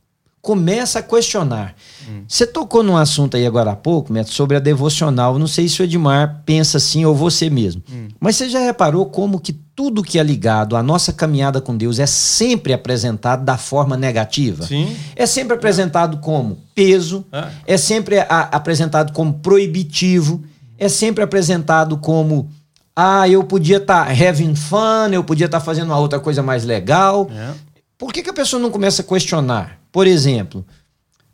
[0.41, 1.75] Começa a questionar.
[2.09, 2.23] Hum.
[2.27, 5.39] Você tocou num assunto aí agora há pouco, Neto, sobre a devocional.
[5.39, 7.83] Não sei se o Edmar pensa assim ou você mesmo.
[7.93, 8.09] Hum.
[8.19, 11.99] Mas você já reparou como que tudo que é ligado à nossa caminhada com Deus
[11.99, 14.65] é sempre apresentado da forma negativa?
[14.65, 14.97] Sim.
[15.15, 16.21] É sempre apresentado é.
[16.21, 20.43] como peso, é, é sempre a, apresentado como proibitivo,
[20.79, 22.51] é sempre apresentado como
[22.97, 26.43] ah, eu podia estar tá having fun, eu podia estar tá fazendo uma outra coisa
[26.43, 27.31] mais legal.
[27.31, 27.53] É.
[27.99, 29.79] Por que, que a pessoa não começa a questionar?
[29.93, 30.65] Por exemplo,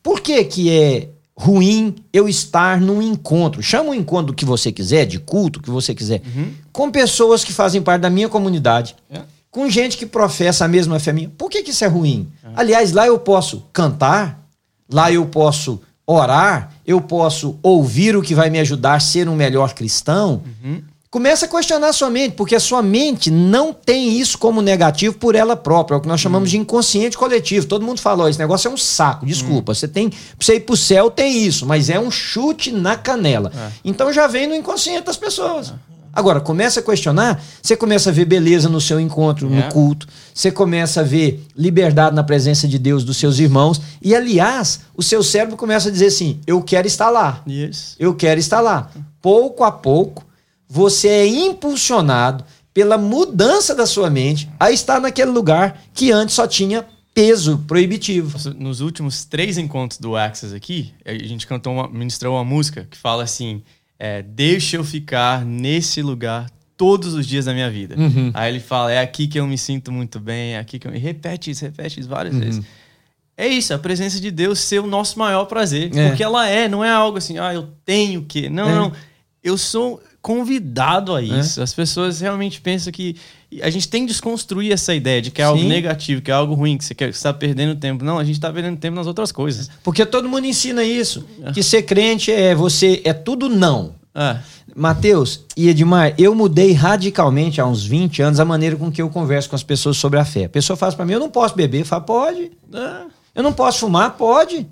[0.03, 1.11] por que, que é
[1.43, 3.61] ruim eu estar num encontro?
[3.63, 6.53] Chama o encontro que você quiser, de culto que você quiser, uhum.
[6.73, 8.95] com pessoas que fazem parte da minha comunidade.
[9.11, 9.23] É.
[9.51, 11.29] Com gente que professa a mesma fé minha.
[11.37, 12.29] Por que, que isso é ruim?
[12.45, 12.49] É.
[12.55, 14.41] Aliás, lá eu posso cantar,
[14.91, 19.35] lá eu posso orar, eu posso ouvir o que vai me ajudar a ser um
[19.35, 20.43] melhor cristão.
[20.63, 20.83] Uhum.
[21.13, 25.15] Começa a questionar a sua mente, porque a sua mente não tem isso como negativo
[25.19, 26.53] por ela própria, é o que nós chamamos hum.
[26.53, 27.67] de inconsciente coletivo.
[27.67, 29.73] Todo mundo falou, esse negócio é um saco, desculpa.
[29.73, 29.75] Hum.
[29.75, 33.53] Você tem, pra você ir pro céu tem isso, mas é um chute na canela.
[33.55, 33.73] É.
[33.85, 35.69] Então já vem no inconsciente das pessoas.
[35.69, 35.75] É.
[36.15, 39.71] Agora, começa a questionar, você começa a ver beleza no seu encontro, no é.
[39.71, 44.81] culto, você começa a ver liberdade na presença de Deus dos seus irmãos, e aliás,
[44.97, 47.43] o seu cérebro começa a dizer assim: eu quero estar lá.
[47.47, 47.97] Yes.
[47.99, 48.91] Eu quero estar lá.
[49.21, 50.25] Pouco a pouco,
[50.73, 56.47] você é impulsionado pela mudança da sua mente a estar naquele lugar que antes só
[56.47, 58.39] tinha peso proibitivo.
[58.59, 62.97] Nos últimos três encontros do Access aqui, a gente cantou uma, ministrou uma música que
[62.97, 63.63] fala assim:
[63.99, 67.95] é, Deixa eu ficar nesse lugar todos os dias da minha vida.
[67.95, 68.31] Uhum.
[68.33, 70.95] Aí ele fala: É aqui que eu me sinto muito bem, é aqui que eu.
[70.95, 72.41] E repete isso, repete isso várias uhum.
[72.41, 72.65] vezes.
[73.37, 75.95] É isso, a presença de Deus ser o nosso maior prazer.
[75.95, 76.09] É.
[76.09, 78.49] Porque ela é, não é algo assim, ah, eu tenho que.
[78.49, 78.75] Não, é.
[78.75, 78.93] não.
[79.45, 81.25] Eu sou convidado a é.
[81.25, 81.61] isso.
[81.61, 81.65] É.
[81.65, 83.17] As pessoas realmente pensam que
[83.61, 85.51] a gente tem que desconstruir essa ideia de que é Sim.
[85.51, 88.05] algo negativo, que é algo ruim, que você está perdendo tempo.
[88.05, 89.69] Não, a gente está perdendo tempo nas outras coisas.
[89.83, 91.27] Porque todo mundo ensina isso.
[91.43, 91.53] É.
[91.53, 94.01] Que ser crente é você é tudo não.
[94.15, 94.39] É.
[94.75, 99.11] Mateus e Edmar, eu mudei radicalmente há uns 20 anos a maneira com que eu
[99.11, 100.45] converso com as pessoas sobre a fé.
[100.45, 101.85] A pessoa fala para mim, eu não posso beber.
[101.85, 102.53] Fala, pode.
[102.73, 103.03] É.
[103.35, 104.17] Eu não posso fumar?
[104.17, 104.67] Pode.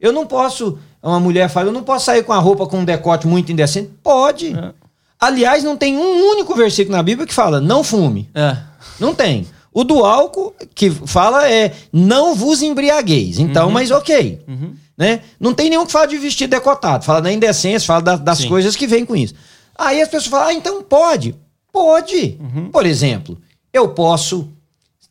[0.00, 0.78] Eu não posso.
[1.02, 3.90] Uma mulher fala, eu não posso sair com a roupa com um decote muito indecente?
[4.02, 4.56] Pode.
[4.56, 4.72] É.
[5.18, 8.28] Aliás, não tem um único versículo na Bíblia que fala não fume.
[8.34, 8.56] É.
[9.00, 9.46] Não tem.
[9.72, 13.38] O do álcool que fala é não vos embriagueis.
[13.38, 13.72] Então, uhum.
[13.72, 14.42] mas ok.
[14.46, 14.74] Uhum.
[14.96, 15.20] Né?
[15.38, 17.04] Não tem nenhum que fala de vestir decotado.
[17.04, 18.48] Fala da indecência, fala da, das Sim.
[18.48, 19.34] coisas que vêm com isso.
[19.76, 21.34] Aí as pessoas falam, ah, então pode.
[21.70, 22.38] Pode.
[22.40, 22.70] Uhum.
[22.70, 23.38] Por exemplo,
[23.70, 24.48] eu posso,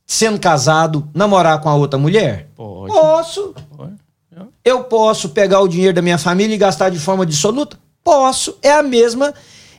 [0.06, 2.50] sendo casado, namorar com a outra mulher?
[2.56, 2.92] Pode.
[2.92, 3.54] Posso.
[3.76, 3.94] Pode.
[4.64, 7.78] Eu posso pegar o dinheiro da minha família e gastar de forma dissoluta?
[8.04, 8.58] Posso.
[8.64, 9.32] É a mesma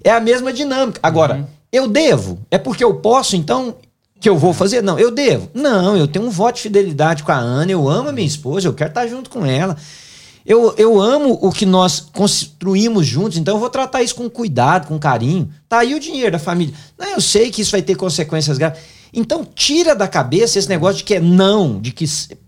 [0.02, 1.00] é a mesma dinâmica.
[1.02, 1.46] Agora, uhum.
[1.72, 2.38] eu devo?
[2.50, 3.76] É porque eu posso, então,
[4.20, 4.82] que eu vou fazer?
[4.82, 5.50] Não, eu devo.
[5.54, 8.66] Não, eu tenho um voto de fidelidade com a Ana, eu amo a minha esposa,
[8.68, 9.76] eu quero estar junto com ela.
[10.44, 14.87] Eu, eu amo o que nós construímos juntos, então eu vou tratar isso com cuidado,
[14.87, 15.50] com carinho.
[15.68, 16.72] Tá aí o dinheiro da família.
[16.96, 18.78] Não, eu sei que isso vai ter consequências graves.
[19.12, 22.04] Então tira da cabeça esse negócio de que é não, de que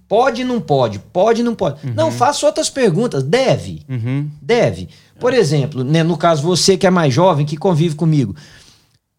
[0.09, 1.87] pode e não pode, pode não pode.
[1.87, 1.95] Uhum.
[1.95, 3.23] Não, faça outras perguntas.
[3.23, 3.83] Deve.
[3.89, 4.29] Uhum.
[4.41, 4.89] Deve.
[5.21, 8.35] Por exemplo, né, no caso você que é mais jovem, que convive comigo,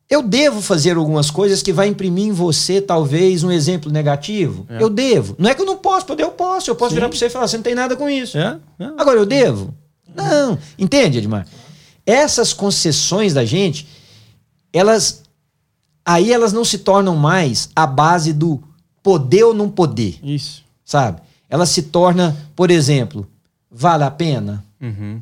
[0.09, 4.65] eu devo fazer algumas coisas que vai imprimir em você talvez um exemplo negativo?
[4.67, 4.81] É.
[4.81, 5.35] Eu devo.
[5.37, 6.69] Não é que eu não posso, poder eu posso.
[6.69, 6.95] Eu posso Sim.
[6.95, 8.37] virar para você e falar, você não tem nada com isso.
[8.37, 8.57] É.
[8.79, 8.85] É.
[8.97, 9.73] Agora eu devo?
[10.15, 10.57] Não.
[10.77, 11.45] Entende, Edmar?
[12.05, 13.87] Essas concessões da gente
[14.73, 15.23] elas
[16.05, 18.61] aí elas não se tornam mais a base do
[19.03, 20.19] poder ou não poder.
[20.23, 20.63] Isso.
[20.89, 21.21] Sabe?
[21.47, 23.29] Ela se torna, por exemplo,
[23.69, 24.65] vale a pena?
[24.81, 25.21] Uhum.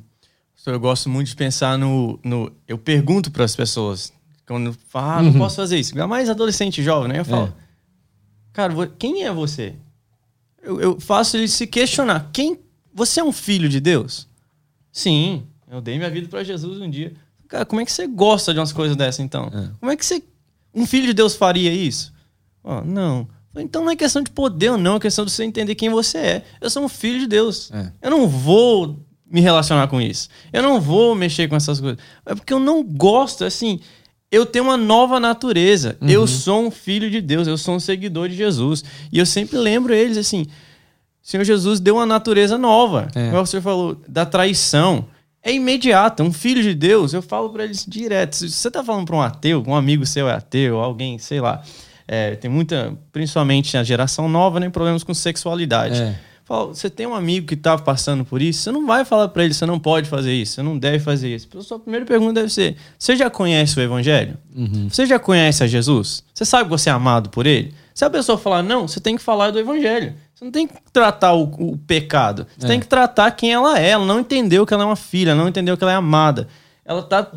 [0.65, 2.17] Eu gosto muito de pensar no.
[2.23, 4.13] no eu pergunto para as pessoas,
[4.45, 5.39] quando falam, ah, não uhum.
[5.39, 5.91] posso fazer isso.
[5.93, 7.19] Ainda mais adolescente jovem, né?
[7.19, 7.53] Eu falo, é.
[8.53, 9.75] cara, quem é você?
[10.62, 12.30] Eu, eu faço ele se questionar.
[12.32, 12.58] Quem?
[12.93, 14.25] Você é um filho de Deus?
[14.89, 17.13] Sim, eu dei minha vida para Jesus um dia.
[17.49, 19.47] Cara, como é que você gosta de umas coisas dessas então?
[19.53, 19.69] É.
[19.82, 20.23] Como é que você.
[20.73, 22.13] Um filho de Deus faria isso?
[22.63, 23.27] Oh, não.
[23.62, 26.17] Então não é questão de poder ou não, é questão de você entender quem você
[26.17, 26.43] é.
[26.62, 27.72] Eu sou um filho de Deus.
[27.72, 27.91] É.
[28.02, 30.30] Eu não vou me relacionar com isso.
[30.52, 32.00] Eu não vou mexer com essas coisas.
[32.26, 33.80] É porque eu não gosto, assim.
[34.32, 35.98] Eu tenho uma nova natureza.
[36.02, 36.10] Uhum.
[36.10, 37.48] Eu sou um filho de Deus.
[37.48, 38.84] Eu sou um seguidor de Jesus.
[39.12, 40.46] E eu sempre lembro eles assim:
[41.22, 43.10] Senhor Jesus deu uma natureza nova.
[43.13, 43.30] É.
[43.30, 45.06] Como você falou, da traição.
[45.43, 46.24] É imediata.
[46.24, 48.36] Um filho de Deus, eu falo para eles direto.
[48.36, 51.63] Se você tá falando para um ateu, um amigo seu é ateu, alguém, sei lá.
[52.08, 56.02] É, tem muita, principalmente na geração nova, né, problemas com sexualidade.
[56.02, 56.15] É.
[56.48, 59.43] Fala, você tem um amigo que está passando por isso, você não vai falar para
[59.43, 61.46] ele, você não pode fazer isso, você não deve fazer isso.
[61.58, 64.38] A sua primeira pergunta deve ser: você já conhece o Evangelho?
[64.56, 64.88] Uhum.
[64.89, 66.24] Você já conhece a Jesus?
[66.34, 67.74] Você sabe que você é amado por ele?
[67.93, 70.13] Se a pessoa falar não, você tem que falar do Evangelho.
[70.34, 72.48] Você não tem que tratar o, o pecado.
[72.58, 72.70] Você é.
[72.70, 73.89] tem que tratar quem ela é.
[73.89, 76.48] Ela não entendeu que ela é uma filha, não entendeu que ela é amada.
[76.86, 77.30] Ela está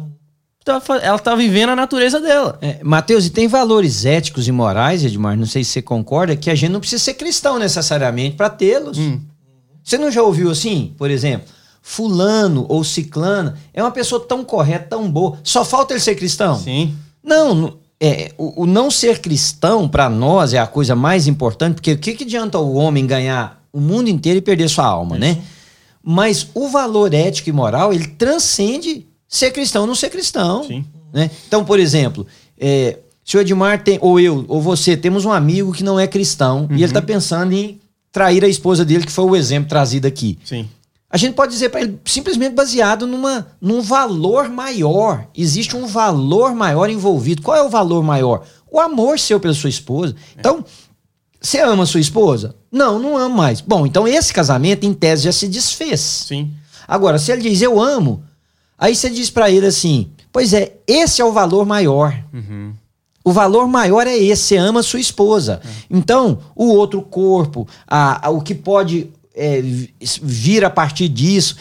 [0.78, 2.59] tá, ela tá vivendo a natureza dela.
[2.61, 6.50] É, Mateus, e tem valores éticos e morais, Edmar, não sei se você concorda, que
[6.50, 8.98] a gente não precisa ser cristão necessariamente para tê-los.
[8.98, 9.18] Hum.
[9.83, 11.48] Você não já ouviu assim, por exemplo?
[11.83, 15.38] Fulano ou ciclana é uma pessoa tão correta, tão boa.
[15.42, 16.59] Só falta ele ser cristão?
[16.59, 16.94] Sim.
[17.24, 21.92] Não, é, o, o não ser cristão para nós é a coisa mais importante, porque
[21.92, 25.30] o que, que adianta o homem ganhar o mundo inteiro e perder sua alma, né?
[25.30, 25.38] Isso.
[25.38, 25.44] né?
[26.02, 30.64] Mas o valor ético e moral, ele transcende ser cristão ou não ser cristão.
[30.64, 30.84] Sim.
[31.12, 31.30] Né?
[31.46, 32.26] Então, por exemplo,
[32.58, 36.06] é, se o Edmar tem, ou eu, ou você, temos um amigo que não é
[36.08, 36.72] cristão uhum.
[36.72, 40.36] e ele está pensando em trair a esposa dele, que foi o exemplo trazido aqui.
[40.44, 40.68] Sim.
[41.08, 45.26] A gente pode dizer para ele simplesmente baseado numa, num valor maior.
[45.36, 47.42] Existe um valor maior envolvido.
[47.42, 48.44] Qual é o valor maior?
[48.70, 50.14] O amor seu pela sua esposa.
[50.36, 50.40] É.
[50.40, 50.64] Então,
[51.40, 52.54] você ama sua esposa?
[52.70, 53.60] Não, não amo mais.
[53.60, 56.00] Bom, então esse casamento, em tese, já se desfez.
[56.00, 56.52] Sim.
[56.86, 58.22] Agora, se ele diz eu amo,
[58.80, 62.18] Aí você diz para ele assim: Pois é, esse é o valor maior.
[62.32, 62.72] Uhum.
[63.22, 65.60] O valor maior é esse, você ama sua esposa.
[65.62, 65.98] Uhum.
[65.98, 69.60] Então, o outro corpo, a, a, o que pode é,
[70.22, 71.56] vir a partir disso,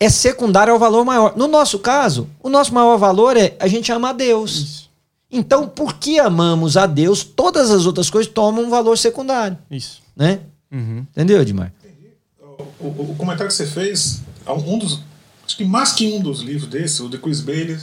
[0.00, 1.36] é secundário ao valor maior.
[1.36, 4.56] No nosso caso, o nosso maior valor é a gente ama a Deus.
[4.56, 4.90] Isso.
[5.30, 9.56] Então, porque amamos a Deus, todas as outras coisas tomam um valor secundário.
[9.70, 10.02] Isso.
[10.16, 10.40] Né?
[10.70, 11.06] Uhum.
[11.10, 11.72] Entendeu, Edmar?
[12.40, 15.00] O, o, o, comentário que você fez, um dos,
[15.44, 17.78] acho que mais que um dos livros desse, o de Chris Bailey,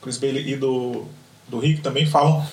[0.00, 1.04] Chris Bailey e do,
[1.48, 2.46] do Rick também falam,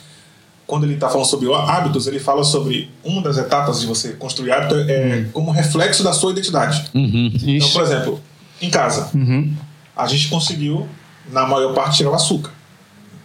[0.65, 4.51] quando ele está falando sobre hábitos, ele fala sobre uma das etapas de você construir
[4.51, 5.31] hábito é uhum.
[5.33, 6.89] como reflexo da sua identidade.
[6.93, 7.31] Uhum.
[7.43, 8.21] Então, por exemplo,
[8.61, 9.53] em casa, uhum.
[9.95, 10.87] a gente conseguiu,
[11.29, 12.51] na maior parte, tirar o açúcar.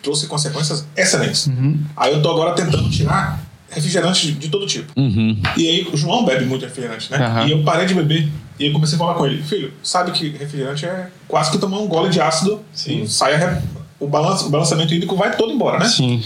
[0.02, 1.46] Trouxe consequências excelentes.
[1.46, 1.84] Uhum.
[1.96, 3.45] Aí eu estou agora tentando tirar
[3.76, 4.92] refrigerante de, todo tipo.
[4.96, 5.40] Uhum.
[5.56, 7.44] E aí o João bebe muito refrigerante, né?
[7.46, 10.30] E eu parei de beber e eu comecei a falar com ele, filho, sabe que
[10.30, 13.06] refrigerante é quase que tomar um gole de ácido Sim.
[13.06, 13.62] sai a,
[14.00, 15.88] o, balanço, o balançamento hídrico vai todo embora, né?
[15.88, 16.24] Sim.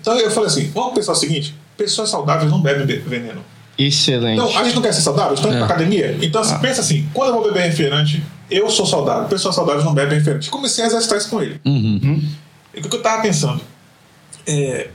[0.00, 3.44] Então eu falei assim, vamos pensar o seguinte, pessoas saudáveis não bebem veneno.
[3.78, 4.40] Excelente.
[4.40, 5.34] Então, a gente não quer ser saudável?
[5.34, 5.58] Estamos é.
[5.58, 6.18] pra academia?
[6.20, 6.58] Então, assim, ah.
[6.58, 10.50] pensa assim, quando eu vou beber refrigerante, eu sou saudável, pessoas saudáveis não bebem refrigerante.
[10.50, 11.60] Comecei a exercitar isso com ele.
[11.64, 12.26] Uhum.
[12.74, 13.60] E o que eu tava pensando?
[14.46, 14.88] É,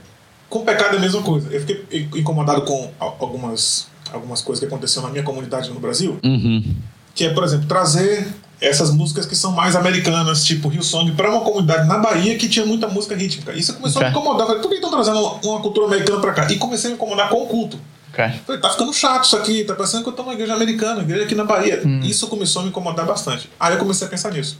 [0.53, 1.49] com o pecado é a mesma coisa.
[1.51, 6.19] Eu fiquei incomodado com algumas algumas coisas que aconteceram na minha comunidade no Brasil.
[6.23, 6.75] Uhum.
[7.15, 8.27] Que é, por exemplo, trazer
[8.61, 12.47] essas músicas que são mais americanas, tipo Rio Song, para uma comunidade na Bahia que
[12.47, 13.51] tinha muita música rítmica.
[13.53, 14.09] Isso começou okay.
[14.09, 14.45] a me incomodar.
[14.45, 16.51] Falei, por que estão trazendo uma, cultura americana para cá?
[16.51, 17.79] E comecei a me incomodar com o culto.
[18.11, 18.29] Okay.
[18.45, 21.23] Falei, tá ficando chato isso aqui, tá parecendo que eu estou numa igreja americana, igreja
[21.23, 21.81] aqui na Bahia.
[21.83, 22.01] Hum.
[22.03, 23.49] Isso começou a me incomodar bastante.
[23.59, 24.59] Aí eu comecei a pensar nisso.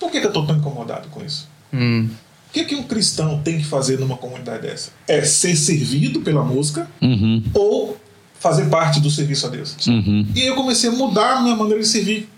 [0.00, 1.46] Por que, que eu estou tão incomodado com isso?
[1.72, 2.08] Hum.
[2.48, 4.90] O que, que um cristão tem que fazer numa comunidade dessa?
[5.06, 7.42] É ser servido pela música uhum.
[7.52, 7.96] ou
[8.40, 9.76] fazer parte do serviço a Deus.
[9.86, 10.26] Uhum.
[10.34, 12.28] E aí eu comecei a mudar a minha maneira de servir.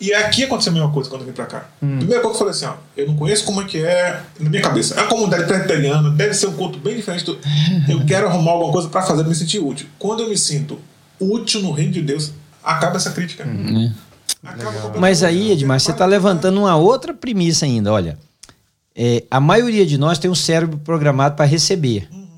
[0.00, 1.68] E aqui aconteceu a mesma coisa quando eu vim pra cá.
[1.80, 1.98] Uhum.
[1.98, 4.50] Primeira coisa que eu falei assim, ó, eu não conheço como é que é na
[4.50, 4.94] minha cabeça.
[4.94, 7.38] É uma comunidade presbiteriana, deve ser um culto bem diferente do...
[7.88, 9.86] Eu quero arrumar alguma coisa para fazer me sentir útil.
[9.98, 10.78] Quando eu me sinto
[11.20, 12.32] útil no reino de Deus,
[12.64, 13.44] acaba essa crítica.
[13.44, 13.92] Uhum.
[14.98, 18.18] Mas aí, Edmar, você está levantando uma outra premissa ainda, olha.
[18.94, 22.08] É, a maioria de nós tem um cérebro programado para receber.
[22.12, 22.28] Uhum.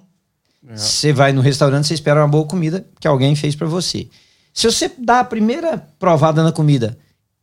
[0.75, 4.09] Você vai no restaurante, você espera uma boa comida que alguém fez para você.
[4.53, 6.97] Se você dá a primeira provada na comida,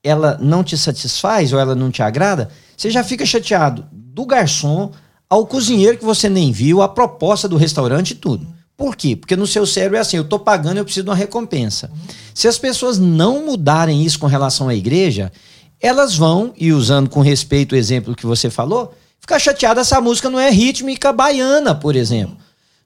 [0.03, 4.91] ela não te satisfaz ou ela não te agrada, você já fica chateado do garçom
[5.29, 8.47] ao cozinheiro que você nem viu, a proposta do restaurante e tudo.
[8.75, 9.15] Por quê?
[9.15, 11.91] Porque no seu cérebro é assim, eu estou pagando, eu preciso de uma recompensa.
[12.33, 15.31] Se as pessoas não mudarem isso com relação à igreja,
[15.79, 20.01] elas vão, e usando com respeito o exemplo que você falou, ficar chateadas se a
[20.01, 22.35] música não é rítmica baiana, por exemplo.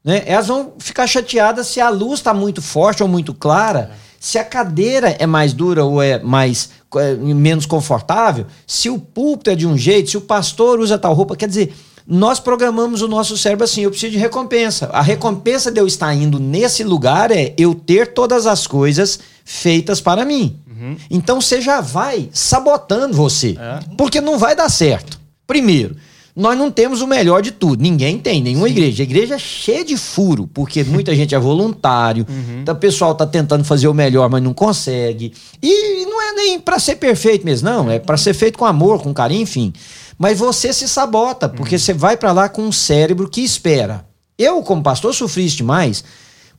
[0.04, 0.22] Né?
[0.28, 4.44] Elas vão ficar chateadas se a luz está muito forte ou muito clara, se a
[4.44, 9.66] cadeira é mais dura ou é mais é, menos confortável, se o púlpito é de
[9.66, 11.36] um jeito, se o pastor usa tal roupa.
[11.36, 11.74] Quer dizer,
[12.08, 14.88] nós programamos o nosso cérebro assim: eu preciso de recompensa.
[14.88, 20.02] A recompensa de eu estar indo nesse lugar é eu ter todas as coisas feitas
[20.02, 20.60] para mim.
[20.68, 20.98] Uhum.
[21.10, 23.80] Então você já vai sabotando você, é.
[23.98, 25.20] porque não vai dar certo.
[25.48, 25.96] Primeiro,
[26.36, 27.82] nós não temos o melhor de tudo.
[27.82, 28.74] Ninguém tem, nenhuma Sim.
[28.74, 29.04] igreja.
[29.04, 32.62] A igreja é cheia de furo, porque muita gente é voluntário, uhum.
[32.62, 35.34] então o pessoal está tentando fazer o melhor, mas não consegue.
[35.64, 37.90] E não é nem para ser perfeito mesmo, não.
[37.90, 39.72] É para ser feito com amor, com carinho, enfim.
[40.18, 41.80] Mas você se sabota, porque uhum.
[41.80, 44.06] você vai para lá com um cérebro que espera.
[44.38, 46.04] Eu, como pastor, sofri isso demais,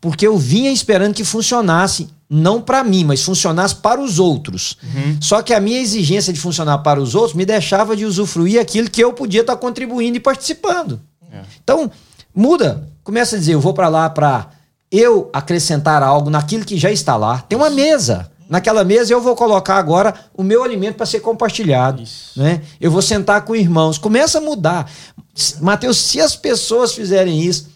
[0.00, 4.76] porque eu vinha esperando que funcionasse não para mim, mas funcionasse para os outros.
[4.82, 5.16] Uhum.
[5.20, 8.90] Só que a minha exigência de funcionar para os outros me deixava de usufruir aquilo
[8.90, 11.00] que eu podia estar contribuindo e participando.
[11.30, 11.40] É.
[11.62, 11.90] Então,
[12.34, 12.88] muda.
[13.04, 14.50] Começa a dizer, eu vou para lá para
[14.90, 17.38] eu acrescentar algo naquilo que já está lá.
[17.48, 18.30] Tem uma mesa.
[18.48, 22.02] Naquela mesa eu vou colocar agora o meu alimento para ser compartilhado.
[22.36, 22.62] Né?
[22.80, 23.98] Eu vou sentar com irmãos.
[23.98, 24.90] Começa a mudar.
[25.60, 27.68] Mateus, se as pessoas fizerem isso,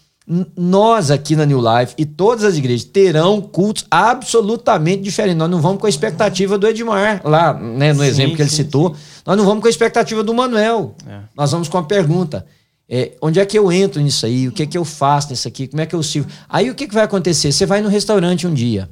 [0.55, 5.37] nós aqui na New Life e todas as igrejas terão cultos absolutamente diferentes.
[5.37, 8.49] Nós não vamos com a expectativa do Edmar, lá, né, no sim, exemplo que ele
[8.49, 8.93] sim, citou.
[8.93, 9.01] Sim.
[9.25, 10.95] Nós não vamos com a expectativa do Manuel.
[11.07, 11.19] É.
[11.35, 12.45] Nós vamos com a pergunta:
[12.87, 14.47] é, onde é que eu entro nisso aí?
[14.47, 15.67] O que é que eu faço nisso aqui?
[15.67, 16.29] Como é que eu sirvo?
[16.47, 17.51] Aí o que, que vai acontecer?
[17.51, 18.89] Você vai no restaurante um dia.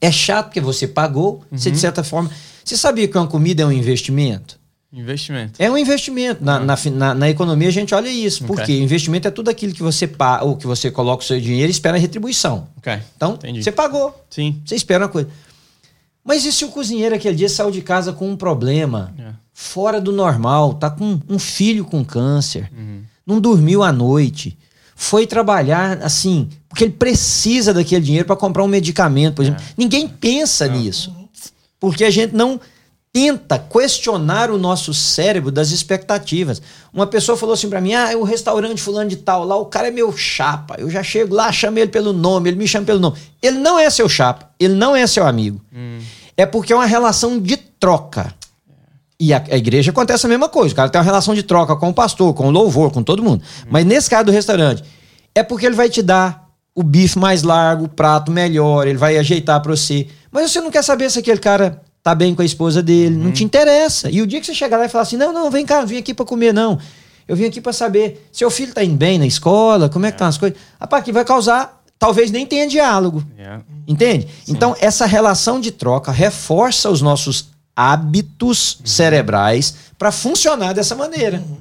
[0.00, 1.58] É chato porque você pagou, uhum.
[1.58, 2.30] você de certa forma.
[2.64, 4.58] Você sabia que uma comida é um investimento?
[4.92, 5.60] Investimento.
[5.60, 6.44] É um investimento.
[6.44, 8.44] Na, na, na, na, economia a gente olha isso.
[8.44, 8.56] Okay.
[8.56, 11.68] Porque investimento é tudo aquilo que você paga, ou que você coloca o seu dinheiro
[11.68, 12.68] e espera retribuição.
[12.78, 13.00] Okay.
[13.16, 13.62] Então, Entendi.
[13.62, 14.24] você pagou.
[14.30, 14.60] Sim.
[14.64, 15.28] Você espera uma coisa.
[16.24, 19.14] Mas e se o cozinheiro aquele dia saiu de casa com um problema?
[19.18, 19.32] É.
[19.52, 23.02] Fora do normal, tá com um filho com câncer, uhum.
[23.26, 24.56] não dormiu à noite,
[24.94, 29.62] foi trabalhar assim, porque ele precisa daquele dinheiro para comprar um medicamento, por exemplo.
[29.62, 29.74] É.
[29.76, 31.14] Ninguém pensa nisso.
[31.78, 32.60] Porque a gente não
[33.16, 36.60] tenta questionar o nosso cérebro das expectativas.
[36.92, 39.88] Uma pessoa falou assim para mim: "Ah, o restaurante fulano de tal, lá o cara
[39.88, 40.74] é meu chapa.
[40.76, 43.16] Eu já chego lá, chamo ele pelo nome, ele me chama pelo nome.
[43.40, 45.62] Ele não é seu chapa, ele não é seu amigo.
[45.74, 45.98] Hum.
[46.36, 48.34] É porque é uma relação de troca.
[49.18, 50.74] E a, a, igreja acontece a mesma coisa.
[50.74, 53.22] O cara tem uma relação de troca com o pastor, com o louvor, com todo
[53.22, 53.42] mundo.
[53.42, 53.68] Hum.
[53.70, 54.84] Mas nesse caso do restaurante,
[55.34, 59.16] é porque ele vai te dar o bife mais largo, o prato melhor, ele vai
[59.16, 60.06] ajeitar para você.
[60.30, 63.24] Mas você não quer saber se aquele cara tá bem com a esposa dele, uhum.
[63.24, 64.08] não te interessa.
[64.08, 65.96] E o dia que você chegar lá e falar assim: não, não, vem cá, vim
[65.96, 66.78] aqui para comer, não.
[67.26, 70.14] Eu vim aqui para saber, seu filho tá indo bem na escola, como é que
[70.14, 70.56] estão as coisas.
[70.80, 73.26] Rapaz, que vai causar, talvez nem tenha diálogo.
[73.36, 73.64] Yeah.
[73.88, 74.28] Entende?
[74.44, 74.52] Sim.
[74.52, 78.86] Então, essa relação de troca reforça os nossos hábitos uhum.
[78.86, 81.38] cerebrais para funcionar dessa maneira.
[81.38, 81.56] Uhum.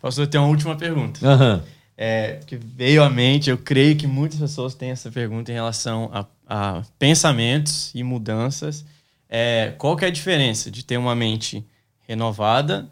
[0.00, 1.20] Pastor, eu tenho uma última pergunta.
[1.22, 1.60] Uhum.
[1.94, 6.08] É, que veio à mente, eu creio que muitas pessoas têm essa pergunta em relação
[6.10, 8.82] a, a pensamentos e mudanças
[9.28, 11.64] é, qual que é a diferença de ter uma mente
[12.06, 12.88] renovada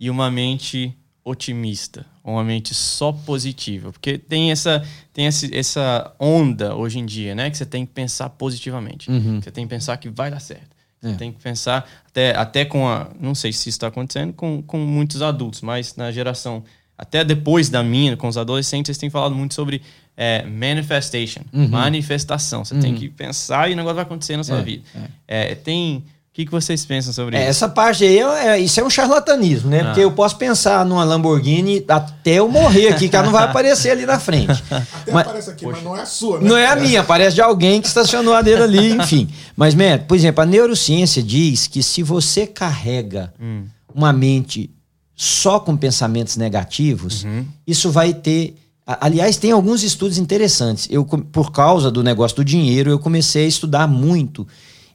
[0.00, 3.92] e uma mente otimista, uma mente só positiva?
[3.92, 7.92] Porque tem essa tem esse, essa onda hoje em dia, né, que você tem que
[7.92, 9.10] pensar positivamente.
[9.10, 9.40] Uhum.
[9.40, 10.74] Você tem que pensar que vai dar certo.
[11.00, 11.14] Você é.
[11.14, 14.78] tem que pensar até até com a, não sei se isso está acontecendo com, com
[14.78, 16.64] muitos adultos, mas na geração
[16.96, 19.82] até depois da minha, com os adolescentes, eles têm falado muito sobre
[20.16, 21.68] é, manifestation, uhum.
[21.68, 22.64] manifestação.
[22.64, 22.80] Você uhum.
[22.80, 24.84] tem que pensar e o negócio vai acontecer na sua é, vida.
[25.26, 25.52] É.
[25.52, 26.04] é tem.
[26.30, 27.50] O que, que vocês pensam sobre é, isso?
[27.50, 29.82] Essa parte aí, é, isso é um charlatanismo, né?
[29.82, 29.84] Ah.
[29.84, 33.90] Porque eu posso pensar numa Lamborghini até eu morrer aqui, que ela não vai aparecer
[33.90, 34.50] ali na frente.
[34.92, 35.76] Até mas, aparece aqui, Poxa.
[35.76, 36.48] mas não é a sua, né?
[36.48, 39.28] Não é a minha, aparece de alguém que estacionou a dele ali, enfim.
[39.54, 43.66] Mas, man, por exemplo, a neurociência diz que se você carrega hum.
[43.94, 44.74] uma mente
[45.14, 47.46] só com pensamentos negativos, uhum.
[47.64, 48.56] isso vai ter
[48.86, 50.86] Aliás, tem alguns estudos interessantes.
[50.90, 54.46] Eu, por causa do negócio do dinheiro, eu comecei a estudar muito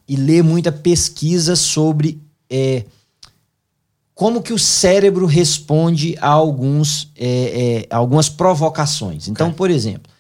[0.08, 2.86] e ler muita pesquisa sobre é,
[4.14, 9.28] como que o cérebro responde a, alguns, é, é, algumas provocações.
[9.28, 9.58] Então, okay.
[9.58, 10.12] por exemplo,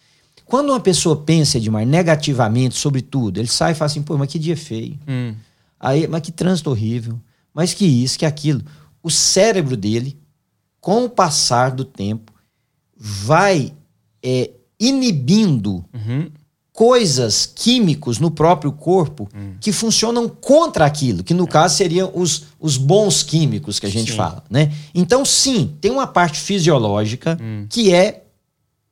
[0.45, 4.31] quando uma pessoa pensa demais negativamente sobre tudo, ele sai e fala assim, pô, mas
[4.31, 4.97] que dia feio.
[5.07, 5.35] Hum.
[5.79, 7.19] Aí, mas que trânsito horrível.
[7.53, 8.63] Mas que isso, que aquilo.
[9.03, 10.17] O cérebro dele,
[10.81, 12.31] com o passar do tempo,
[12.99, 13.73] vai
[14.21, 16.29] é, inibindo uhum.
[16.73, 19.53] coisas químicos no próprio corpo hum.
[19.61, 24.11] que funcionam contra aquilo, que no caso seriam os, os bons químicos que a gente
[24.11, 24.17] sim.
[24.17, 24.73] fala, né?
[24.93, 27.65] Então, sim, tem uma parte fisiológica hum.
[27.69, 28.23] que é,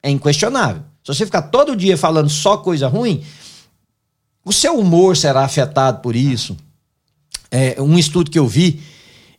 [0.01, 0.83] é inquestionável.
[1.03, 3.23] Se você ficar todo dia falando só coisa ruim,
[4.43, 6.55] o seu humor será afetado por isso.
[7.49, 8.81] É, um estudo que eu vi,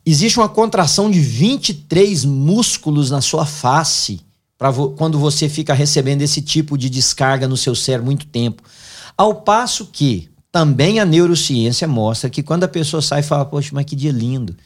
[0.04, 4.20] existe uma contração de 23 músculos na sua face
[4.70, 8.62] vo quando você fica recebendo esse tipo de descarga no seu cérebro muito tempo.
[9.16, 13.70] Ao passo que também a neurociência mostra que quando a pessoa sai e fala, poxa,
[13.72, 14.56] mas que dia lindo.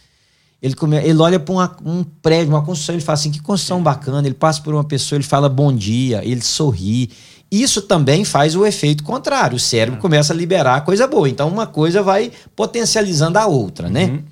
[0.63, 4.27] Ele, come, ele olha para um prédio, uma construção, ele fala assim, que construção bacana.
[4.27, 7.11] Ele passa por uma pessoa, ele fala bom dia, ele sorri.
[7.51, 9.57] Isso também faz o efeito contrário.
[9.57, 11.29] O cérebro começa a liberar coisa boa.
[11.29, 14.05] Então, uma coisa vai potencializando a outra, né?
[14.05, 14.23] Uhum.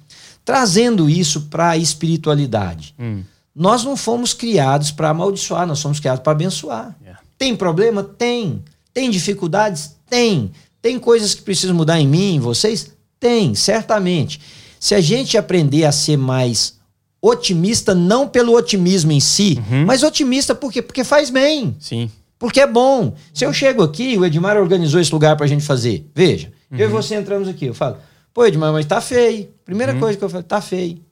[0.45, 2.95] Trazendo isso para a espiritualidade.
[2.99, 3.25] Uhum.
[3.61, 6.97] Nós não fomos criados para amaldiçoar, nós fomos criados para abençoar.
[7.03, 7.21] Yeah.
[7.37, 8.03] Tem problema?
[8.03, 8.65] Tem.
[8.91, 9.97] Tem dificuldades?
[10.09, 10.51] Tem.
[10.81, 12.91] Tem coisas que precisam mudar em mim, em vocês?
[13.21, 14.41] Tem, certamente.
[14.81, 16.79] Se a gente aprender a ser mais
[17.21, 19.85] otimista, não pelo otimismo em si, uhum.
[19.85, 20.81] mas otimista por quê?
[20.81, 21.77] Porque faz bem.
[21.79, 22.11] Sim.
[22.39, 23.13] Porque é bom.
[23.35, 26.11] Se eu chego aqui, o Edmar organizou esse lugar pra gente fazer.
[26.15, 26.79] Veja, uhum.
[26.79, 27.67] eu e você entramos aqui.
[27.67, 27.99] Eu falo,
[28.33, 29.51] pô, Edmar, mas tá feio.
[29.67, 30.01] Primeira uhum.
[30.01, 31.10] coisa que eu falo, tá feio.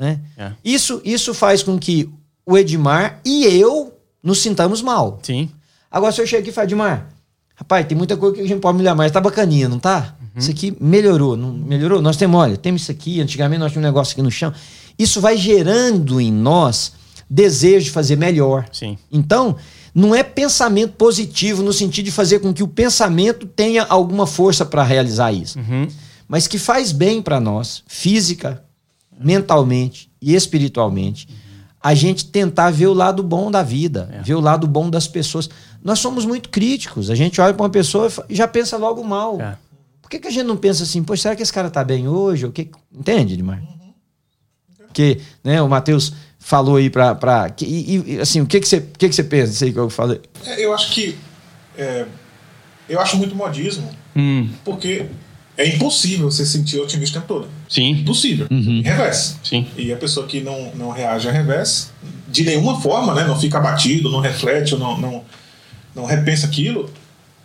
[0.00, 0.18] Né?
[0.38, 0.52] É.
[0.64, 2.08] Isso, isso faz com que
[2.46, 3.92] o Edmar e eu
[4.22, 5.18] nos sintamos mal.
[5.22, 5.50] Sim.
[5.90, 7.08] Agora, se eu chego aqui e falo, Edmar,
[7.54, 10.16] rapaz, tem muita coisa que a gente pode melhorar, mas tá bacaninha, não tá?
[10.18, 10.28] Uhum.
[10.36, 12.00] Isso aqui melhorou, não melhorou?
[12.00, 14.54] Nós temos, olha, temos isso aqui, antigamente nós tínhamos um negócio aqui no chão.
[14.98, 16.94] Isso vai gerando em nós
[17.28, 18.66] desejo de fazer melhor.
[18.72, 18.96] Sim.
[19.12, 19.56] Então,
[19.94, 24.64] não é pensamento positivo no sentido de fazer com que o pensamento tenha alguma força
[24.64, 25.58] para realizar isso.
[25.58, 25.86] Uhum.
[26.26, 28.64] Mas que faz bem para nós, física,
[29.22, 31.28] mentalmente e espiritualmente,
[31.82, 34.22] a gente tentar ver o lado bom da vida, é.
[34.22, 35.48] ver o lado bom das pessoas.
[35.82, 37.10] Nós somos muito críticos.
[37.10, 39.40] A gente olha para uma pessoa e já pensa logo mal.
[39.40, 39.56] É.
[40.02, 42.06] Por que, que a gente não pensa assim, poxa, será que esse cara está bem
[42.08, 42.44] hoje?
[42.44, 42.70] O que...
[42.92, 43.62] Entende, Edmar?
[44.90, 47.14] Porque né, o Matheus falou aí para.
[47.14, 47.54] Pra...
[47.60, 49.88] E, e, assim, o que, que, você, que, que você pensa disso aí que eu
[49.88, 50.20] falei?
[50.44, 51.16] É, eu acho que.
[51.78, 52.06] É,
[52.88, 54.50] eu acho muito modismo, hum.
[54.64, 55.06] porque
[55.60, 57.48] é impossível você sentir otimista o tempo todo.
[57.68, 57.90] Sim.
[57.90, 58.46] Impossível.
[58.50, 58.80] Uhum.
[58.82, 59.38] Revés.
[59.44, 59.66] Sim.
[59.76, 61.92] E a pessoa que não, não reage a revés,
[62.28, 65.22] de nenhuma forma, né, não fica abatido, não reflete, não, não,
[65.94, 66.88] não repensa aquilo,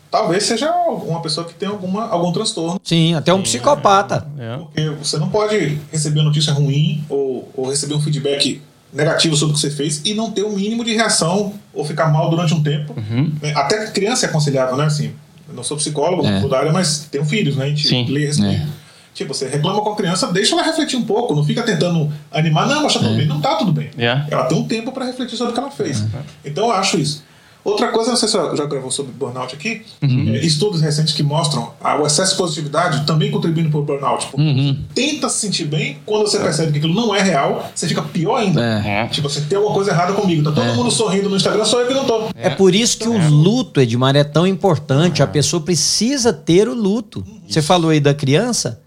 [0.09, 2.80] talvez seja uma pessoa que tem alguma, algum transtorno.
[2.82, 4.26] Sim, até um Sim, psicopata.
[4.38, 4.57] É, é.
[4.57, 8.61] Porque você não pode receber uma notícia ruim ou, ou receber um feedback
[8.93, 11.84] negativo sobre o que você fez e não ter o um mínimo de reação ou
[11.84, 12.95] ficar mal durante um tempo.
[12.95, 13.34] Uhum.
[13.53, 14.86] Até criança é aconselhável, né?
[14.86, 15.11] Assim,
[15.48, 16.48] eu não sou psicólogo, é.
[16.48, 17.66] da área, mas tenho filhos, né?
[17.66, 18.06] A gente Sim.
[18.06, 18.66] lê É.
[19.14, 22.68] Tipo, você reclama com a criança, deixa ela refletir um pouco, não fica tentando animar,
[22.68, 23.18] não, mas tá tudo é.
[23.18, 23.26] bem.
[23.26, 23.89] Não tá tudo bem.
[23.98, 24.28] Yeah.
[24.30, 26.02] Ela tem um tempo para refletir sobre o que ela fez.
[26.02, 26.10] Uhum.
[26.43, 27.24] Então eu acho isso.
[27.66, 30.36] Outra coisa, não sei se você já gravou sobre burnout aqui, uhum.
[30.36, 34.28] é, estudos recentes que mostram ah, o excesso de positividade também contribuindo para o burnout.
[34.38, 34.84] Uhum.
[34.93, 38.36] Tenta se sentir bem, quando você percebe que aquilo não é real, você fica pior
[38.36, 38.61] ainda.
[38.61, 39.07] É.
[39.07, 40.43] Tipo, você tem alguma coisa errada comigo.
[40.43, 40.74] Tá todo é.
[40.76, 42.30] mundo sorrindo no Instagram, só eu que não tô.
[42.36, 43.28] É, por isso que o é.
[43.28, 45.24] luto, Edmar, é tão importante.
[45.24, 47.26] A pessoa precisa ter o luto.
[47.28, 47.41] Uhum.
[47.49, 48.80] Você falou aí da criança.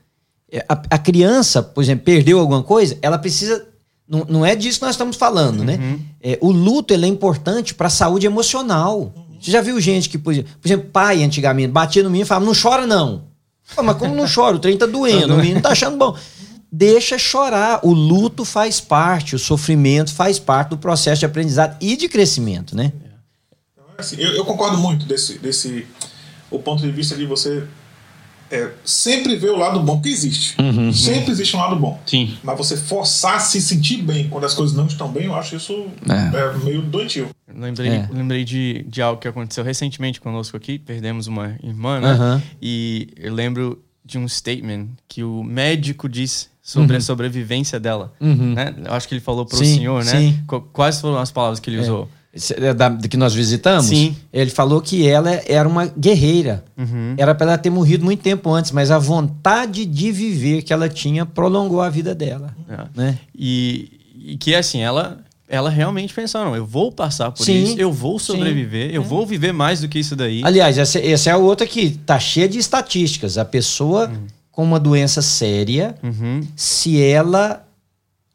[0.52, 3.66] É, a, a criança, por exemplo, perdeu alguma coisa, ela precisa
[4.08, 5.74] não, não é disso que nós estamos falando, né?
[5.74, 5.90] uhum.
[5.90, 5.98] né?
[6.20, 9.12] É, o luto ele é importante para a saúde emocional.
[9.40, 12.54] Você já viu gente que, por exemplo, pai antigamente batia no menino e falava, não
[12.60, 13.24] chora não.
[13.76, 14.56] Pô, mas como não chora?
[14.56, 16.16] O trem tá doendo, o menino tá achando bom.
[16.72, 17.80] Deixa chorar.
[17.82, 22.74] O luto faz parte, o sofrimento faz parte do processo de aprendizado e de crescimento,
[22.74, 22.92] né?
[23.72, 25.86] Então, assim, eu, eu concordo muito desse, desse
[26.50, 27.64] o ponto de vista de você
[28.50, 30.60] é, sempre ver o lado bom que existe.
[30.60, 32.00] Uhum, sempre existe um lado bom.
[32.06, 32.36] Sim.
[32.42, 35.56] Mas você forçar a se sentir bem quando as coisas não estão bem, eu acho
[35.56, 36.36] isso é.
[36.36, 37.28] É, meio doentio.
[37.54, 38.08] Lembrei, é.
[38.12, 40.78] lembrei de, de algo que aconteceu recentemente conosco aqui.
[40.78, 42.12] Perdemos uma irmã, né?
[42.12, 42.42] Uhum.
[42.60, 46.98] E eu lembro de um statement que o médico disse sobre uhum.
[46.98, 48.12] a sobrevivência dela.
[48.20, 48.54] Uhum.
[48.54, 48.74] Né?
[48.84, 50.12] Eu acho que ele falou para o senhor, né?
[50.12, 50.44] Sim.
[50.72, 51.80] Quais foram as palavras que ele é.
[51.80, 52.08] usou?
[52.56, 54.16] É da, que nós visitamos, Sim.
[54.32, 56.64] ele falou que ela era uma guerreira.
[56.76, 57.14] Uhum.
[57.16, 60.88] Era para ela ter morrido muito tempo antes, mas a vontade de viver que ela
[60.88, 62.54] tinha prolongou a vida dela.
[62.68, 62.86] É.
[62.94, 63.18] Né?
[63.34, 65.18] E, e, que assim, ela,
[65.48, 67.64] ela realmente pensou: não, eu vou passar por Sim.
[67.64, 68.94] isso, eu vou sobreviver, Sim.
[68.94, 69.04] eu é.
[69.04, 70.42] vou viver mais do que isso daí.
[70.44, 73.36] Aliás, essa, essa é a outra que tá cheia de estatísticas.
[73.36, 74.26] A pessoa uhum.
[74.52, 76.40] com uma doença séria, uhum.
[76.54, 77.66] se ela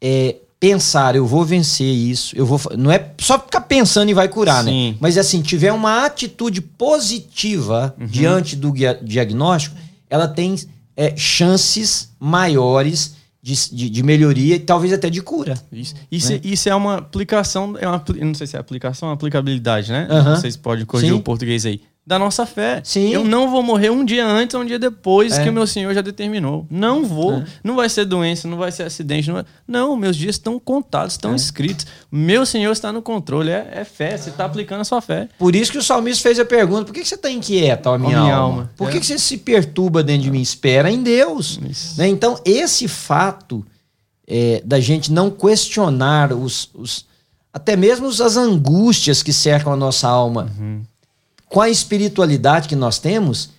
[0.00, 2.60] é, pensar, eu vou vencer isso, eu vou.
[2.76, 4.70] Não é só ficar pensando e vai curar, né?
[4.70, 4.90] Sim.
[4.92, 4.96] né?
[5.00, 8.06] Mas assim, tiver uma atitude positiva uhum.
[8.06, 9.76] diante do diagnóstico,
[10.08, 10.56] ela tem
[10.96, 15.54] é, chances maiores de, de, de, melhoria e talvez até de cura.
[15.70, 16.40] Isso, isso, né?
[16.42, 20.08] é, isso é uma aplicação, é uma, não sei se é aplicação ou aplicabilidade, né?
[20.10, 20.36] Uhum.
[20.36, 21.18] Vocês podem corrigir Sim.
[21.18, 21.82] o português aí.
[22.06, 22.82] Da nossa fé.
[22.84, 23.08] Sim.
[23.14, 25.42] Eu não vou morrer um dia antes ou um dia depois É.
[25.42, 26.66] que o meu Senhor já determinou.
[26.70, 27.38] Não vou.
[27.38, 27.44] É.
[27.64, 29.28] Não vai ser doença, não vai ser acidente.
[29.28, 31.86] Não, vai- não meus dias estão contados, estão escritos.
[32.12, 33.50] Meu Senhor está no controle.
[33.50, 34.18] É, é fé.
[34.18, 35.28] Você está aplicando a sua fé.
[35.38, 37.96] Por isso que o salmista fez a pergunta: por que que você está inquieta, ó
[37.96, 38.52] minha, Ó minha alma?
[38.58, 38.70] alma.
[38.76, 39.00] Por que, É.
[39.00, 40.42] que você se perturba dentro de mim?
[40.42, 41.58] Espera em Deus.
[41.96, 42.06] Né?
[42.08, 43.64] Então, esse fato
[44.26, 47.06] é, da gente não questionar os, os-
[47.52, 50.82] até mesmo as angústias que cercam a nossa alma, Uhum.
[51.54, 53.50] Com a espiritualidade que nós temos,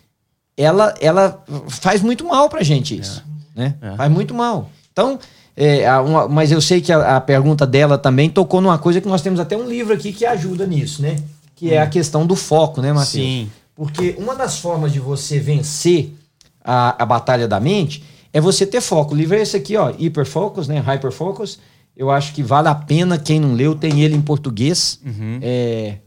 [0.58, 3.24] ela, ela faz muito mal pra gente isso.
[3.56, 3.74] Né?
[3.82, 3.96] É.
[3.96, 4.70] Faz muito mal.
[4.92, 5.18] Então,
[5.56, 9.08] é, uma- mas eu sei que a, a pergunta dela também tocou numa coisa que
[9.08, 11.16] nós temos até um livro aqui que ajuda nisso, né?
[11.56, 13.12] Que é a questão do foco, né, Matheus?
[13.12, 13.50] Sim.
[13.74, 16.14] Porque uma das formas de você vencer
[16.62, 19.14] a, a batalha da mente é você ter foco.
[19.14, 20.80] O livro é esse aqui, ó, Hyperfocus, né?
[20.86, 21.60] Hyperfocus.
[21.96, 25.00] Eu acho que vale a pena quem não leu, tem ele em português.
[25.42, 26.00] É,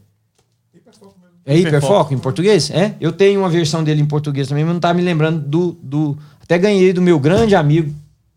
[1.53, 2.69] é hiperfoco em português?
[2.69, 2.95] É?
[3.01, 6.17] Eu tenho uma versão dele em português também, mas não tá me lembrando do, do.
[6.41, 7.93] Até ganhei do meu grande amigo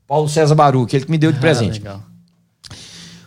[0.06, 1.80] Paulo César Baruch, ele que me deu de presente.
[1.84, 2.02] Ah, legal.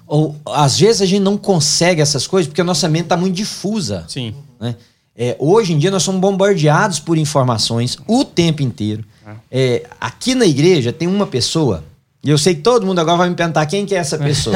[0.08, 3.36] Ou, às vezes a gente não consegue essas coisas porque a nossa mente está muito
[3.36, 4.06] difusa.
[4.08, 4.36] Sim.
[4.60, 4.76] né?
[5.16, 9.04] É, hoje em dia nós somos bombardeados por informações o tempo inteiro.
[9.50, 11.84] É, aqui na igreja tem uma pessoa,
[12.24, 14.56] e eu sei que todo mundo agora vai me perguntar quem que é essa pessoa,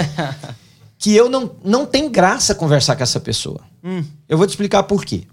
[0.99, 3.61] que eu não, não tem graça conversar com essa pessoa.
[3.83, 4.03] Hum.
[4.27, 5.23] Eu vou te explicar por quê.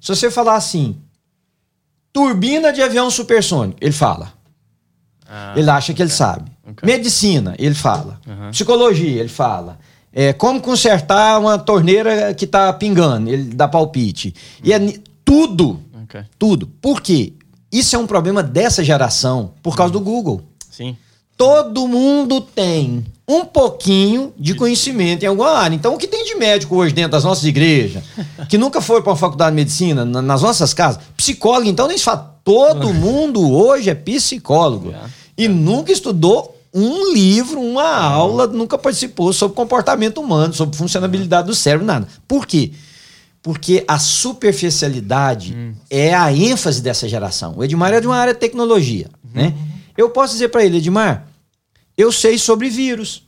[0.00, 0.96] Se você falar assim,
[2.12, 4.32] turbina de avião supersônico, ele fala.
[5.28, 6.50] Ah, Ele acha que ele sabe.
[6.66, 6.86] Ok.
[6.86, 8.20] Medicina, ele fala.
[8.26, 8.50] Uhum.
[8.50, 9.78] Psicologia, ele fala.
[10.12, 14.34] É, como consertar uma torneira que tá pingando, ele dá palpite.
[14.64, 16.22] E é ni- tudo, ok.
[16.38, 16.66] tudo.
[16.80, 17.34] Por quê?
[17.70, 20.42] Isso é um problema dessa geração por causa do Google.
[20.70, 20.96] Sim.
[21.38, 25.74] Todo mundo tem um pouquinho de conhecimento em alguma área.
[25.74, 28.02] Então, o que tem de médico hoje dentro das nossas igrejas,
[28.48, 31.96] que nunca foi para uma faculdade de medicina, na- nas nossas casas, psicólogo, então nem
[31.96, 32.36] se fala.
[32.42, 34.88] Todo mundo hoje é psicólogo.
[34.88, 35.10] Yeah.
[35.36, 41.54] E nunca estudou um livro, uma aula, nunca participou sobre comportamento humano, sobre funcionabilidade do
[41.54, 42.08] cérebro, nada.
[42.26, 42.72] Por quê?
[43.42, 45.56] Porque a superficialidade
[45.90, 47.54] é a ênfase dessa geração.
[47.56, 49.54] O Edmar é de uma área de tecnologia, né?
[49.96, 51.27] Eu posso dizer para ele, Edmar,
[51.98, 53.24] eu sei sobre vírus.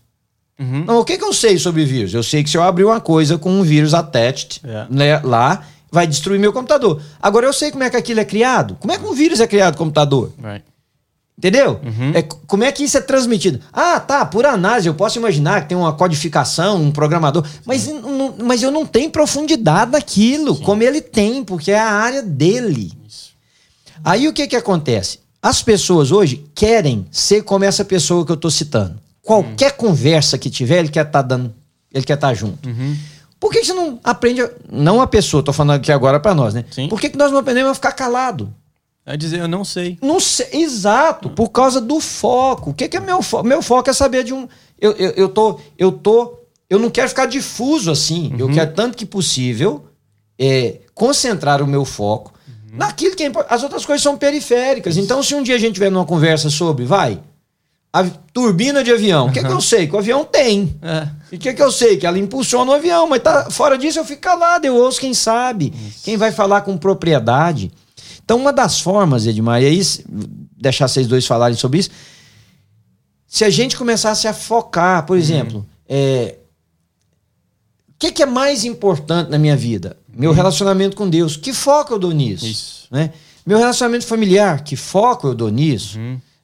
[0.58, 0.84] Uhum.
[0.84, 2.14] Não, o que, que eu sei sobre vírus?
[2.14, 4.86] Eu sei que se eu abrir uma coisa com um vírus attached É.
[4.88, 7.02] né, lá, vai destruir meu computador.
[7.20, 8.76] Agora eu sei como é que aquilo é criado.
[8.78, 10.32] Como é que um vírus é criado no computador?
[10.40, 10.64] Right.
[11.36, 11.80] Entendeu?
[11.82, 12.12] Uhum.
[12.14, 13.60] É, como é que isso é transmitido?
[13.72, 17.88] Ah, tá, por análise, eu posso imaginar que tem uma codificação, um programador, mas,
[18.44, 22.92] mas eu não tenho profundidade naquilo, como ele tem, porque é a área dele.
[23.08, 23.30] Isso.
[24.04, 25.20] Aí o que que acontece?
[25.42, 28.98] As pessoas hoje querem ser como essa pessoa que eu tô citando.
[29.22, 31.54] Qualquer conversa que tiver, ele quer estar dando,
[31.92, 32.68] ele quer estar junto.
[32.68, 32.96] Uhum.
[33.38, 36.34] Por que, que você não aprende, a- não a pessoa, tô falando aqui agora para
[36.34, 36.64] nós, né?
[36.70, 36.88] Sim.
[36.88, 38.52] Por que, que nós não aprendemos a ficar calado?
[39.06, 39.98] É dizer, eu não sei.
[40.02, 42.70] Não sei, exato, por causa do foco.
[42.70, 43.44] O que, que é meu foco?
[43.46, 44.46] Meu foco é saber de um.
[44.78, 45.58] Eu, eu, eu tô.
[45.78, 46.38] Eu tô.
[46.68, 48.32] Eu não quero ficar difuso assim.
[48.38, 49.86] Eu quero, tanto que possível,
[50.38, 52.32] é, concentrar o meu foco
[52.72, 53.54] naquilo que é importante.
[53.54, 54.96] As outras coisas são periféricas.
[54.96, 57.20] Então, se um dia a gente tiver numa conversa sobre, vai,
[57.92, 59.86] a turbina de avião, o que, que eu sei?
[59.86, 60.76] Que o avião tem.
[60.80, 61.08] É.
[61.32, 61.96] E o que, que eu sei?
[61.96, 65.12] Que ela impulsiona o avião, mas tá, fora disso eu fico calado, eu ouço quem
[65.12, 67.70] sabe, quem vai falar com propriedade.
[68.24, 69.82] Então, uma das formas, Edmar, e aí,
[70.56, 71.90] deixar vocês dois falarem sobre isso,
[73.26, 76.36] se a gente começasse a focar, por exemplo, é,
[78.00, 79.96] que, que é mais importante na minha vida?
[80.12, 81.36] Meu relacionamento com Deus.
[81.36, 82.46] Que foco eu dou nisso?
[82.46, 82.86] Isso.
[82.90, 83.10] né?
[83.46, 85.98] Meu relacionamento familiar, que foco eu dou nisso?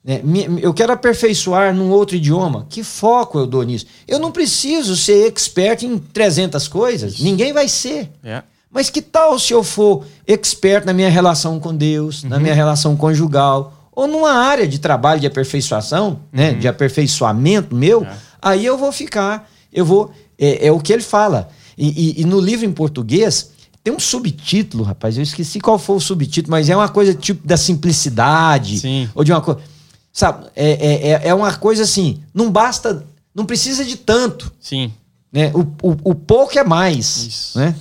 [0.05, 0.21] né?
[0.23, 3.87] Mi- Eu quero aperfeiçoar num outro idioma, que foco eu dou nisso?
[4.07, 8.11] Eu não preciso ser expert em 300 coisas, ninguém vai ser.
[8.23, 8.43] É.
[8.71, 12.95] Mas que tal se eu for expert na minha relação com Deus, na minha relação
[12.97, 18.07] conjugal, ou numa área de trabalho de aperfeiçoação, né, de aperfeiçoamento meu,
[18.43, 21.49] aí eu vou ficar, eu vou, é, é o que ele fala.
[21.77, 23.51] E, e- e no livro em português
[23.85, 27.47] tem um subtítulo, rapaz, eu esqueci qual foi o subtítulo, mas é uma coisa tipo
[27.47, 29.09] da simplicidade, Sim.
[29.15, 29.61] ou de uma coisa,
[30.13, 34.93] sabe, é, é, é- é uma coisa assim, não basta, não precisa de tanto, Sim.
[35.33, 37.59] né, o, o, o pouco é mais, Isso.
[37.59, 37.75] né?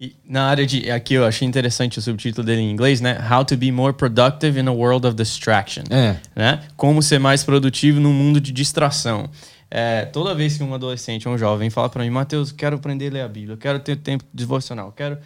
[0.00, 0.90] E na área de.
[0.90, 3.18] Aqui eu achei interessante o subtítulo dele em inglês, né?
[3.30, 5.82] How to be more productive in a world of distraction.
[5.90, 6.16] É.
[6.36, 6.62] Né?
[6.76, 9.28] Como ser mais produtivo num mundo de distração.
[9.70, 13.08] É, toda vez que um adolescente ou um jovem fala para mim, Mateus, quero aprender
[13.08, 15.18] a ler a Bíblia, quero ter tempo devocional, quero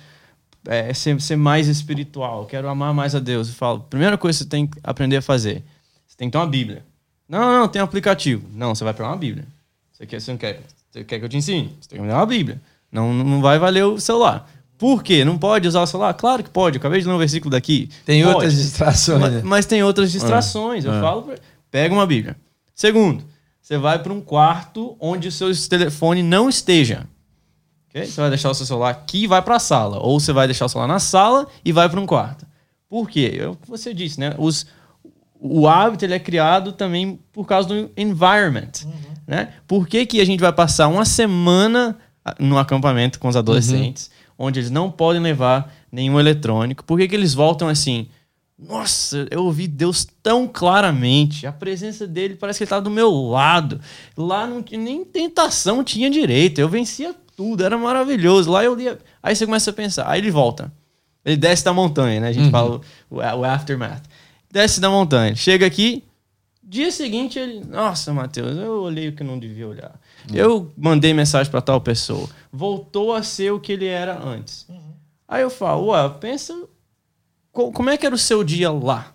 [0.66, 3.48] é, ser, ser mais espiritual, quero amar mais a Deus.
[3.48, 5.62] Eu falo, primeira coisa que você tem que aprender a fazer,
[6.08, 6.84] você tem que ter uma Bíblia.
[7.28, 8.48] Não, não, tem um aplicativo.
[8.52, 9.46] Não, você vai pegar uma Bíblia.
[9.92, 10.60] Você quer, você não quer,
[10.90, 11.76] você quer que eu te ensine?
[11.80, 12.60] Você tem que ter uma Bíblia.
[12.90, 14.50] Não, não vai valer o celular.
[14.82, 15.24] Por quê?
[15.24, 16.12] Não pode usar o celular?
[16.12, 16.76] Claro que pode.
[16.76, 17.88] Eu acabei de ler um versículo daqui.
[18.04, 18.34] Tem Pode.
[18.34, 19.20] outras distrações.
[19.20, 19.40] Mas, né?
[19.44, 20.84] mas tem outras distrações.
[20.84, 21.36] Eu falo, pra-
[21.70, 22.36] pega uma Bíblia.
[22.74, 23.22] Segundo,
[23.60, 27.06] você vai para um quarto onde o seu telefone não esteja.
[27.88, 28.06] Ok?
[28.06, 30.00] Você vai deixar o seu celular aqui e vai para a sala.
[30.00, 32.44] Ou você vai deixar o celular na sala e vai para um quarto.
[32.88, 33.38] Por quê?
[33.38, 34.34] É o que você disse, né?
[34.36, 34.66] Os,
[35.38, 38.72] o hábito ele é criado também por causa do environment.
[39.28, 39.52] Né?
[39.68, 44.10] Por que, que a gente vai passar uma semana ah, no acampamento com os adolescentes,
[44.42, 46.82] onde eles não podem levar nenhum eletrônico?
[46.82, 48.08] Por que, que eles voltam assim?
[48.58, 51.46] Nossa, eu ouvi Deus tão claramente.
[51.46, 53.80] A presença dele parece que ele estava do meu lado.
[54.16, 56.60] Lá não tinha nem tentação tinha direito.
[56.60, 58.50] Eu vencia tudo, era maravilhoso.
[58.50, 58.98] Lá eu lia.
[59.22, 60.10] Aí você começa a pensar.
[60.10, 60.72] Aí ele volta.
[61.24, 62.28] Ele desce da montanha, né?
[62.28, 64.02] A gente fala o, o aftermath.
[64.50, 65.36] Desce da montanha.
[65.36, 66.02] Chega aqui.
[66.62, 67.64] Dia seguinte ele.
[67.64, 69.92] Nossa, Matheus, eu olhei o que não devia olhar.
[70.32, 72.28] Eu mandei mensagem para tal pessoa.
[72.52, 74.66] Voltou a ser o que ele era antes.
[75.26, 76.54] Aí eu falo, ué, pensa
[77.50, 79.12] Co- como é que era o seu dia lá?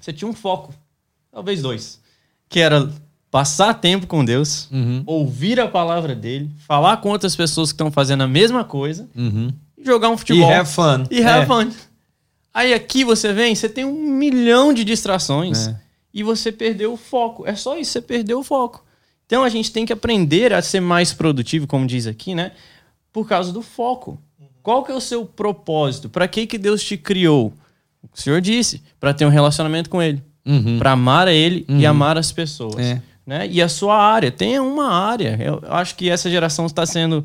[0.00, 0.74] Você tinha um foco,
[1.30, 2.00] talvez dois,
[2.48, 2.90] que era
[3.30, 5.02] passar tempo com Deus, Uhum.
[5.06, 9.52] ouvir a palavra dele, falar com outras pessoas que estão fazendo a mesma coisa Uhum.
[9.76, 10.50] e jogar um E futebol.
[10.52, 11.04] have fun.
[11.10, 11.46] E have É.
[11.46, 11.70] fun.
[12.54, 15.80] Aí aqui você vem, você tem um milhão de distrações É.
[16.14, 17.46] e você perdeu o foco.
[17.46, 18.84] É só isso, você perdeu o foco.
[19.26, 22.52] Então a gente tem que aprender a ser mais produtivo, como diz aqui, né?
[23.12, 24.20] Por causa do foco.
[24.62, 26.08] Qual que é o seu propósito?
[26.08, 27.52] Para que que Deus te criou?
[28.12, 30.78] O Senhor disse, para ter um relacionamento com ele, Uhum.
[30.78, 33.02] para amar a ele e amar as pessoas, É.
[33.26, 33.48] né?
[33.48, 35.36] E a sua área, tenha uma área.
[35.40, 37.24] Eu acho que essa geração está sendo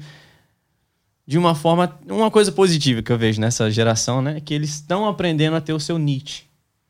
[1.27, 4.41] de uma forma, uma coisa positiva que eu vejo nessa geração, né?
[4.43, 6.43] Que eles estão aprendendo a ter o seu niche,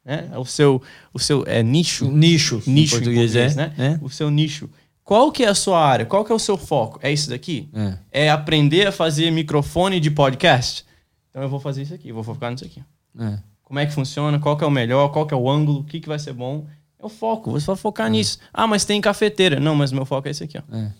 [0.05, 0.29] né?
[0.37, 0.81] O seu,
[1.13, 2.61] o seu é nicho, Nicho.
[2.65, 3.53] nicho em em português, é.
[3.55, 3.73] né?
[3.77, 3.99] É.
[4.01, 4.69] O seu nicho.
[5.03, 6.05] Qual que é a sua área?
[6.05, 6.99] Qual que é o seu foco?
[7.01, 7.69] É isso daqui?
[7.73, 8.25] É.
[8.25, 10.85] É aprender a fazer microfone de podcast?
[11.29, 12.83] Então eu vou fazer isso aqui, vou focar nisso aqui.
[13.19, 13.39] É.
[13.63, 14.37] Como é que funciona?
[14.39, 15.09] Qual que é o melhor?
[15.09, 15.79] Qual que é o ângulo?
[15.79, 16.65] O que, que vai ser bom?
[16.99, 18.37] É o foco, você vai focar nisso.
[18.53, 19.59] Ah, mas tem cafeteira.
[19.59, 20.75] Não, mas meu foco é esse aqui, ó.
[20.75, 20.91] É.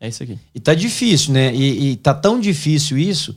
[0.00, 0.38] É isso aqui.
[0.52, 1.54] E tá difícil, né?
[1.54, 3.36] E, e tá tão difícil isso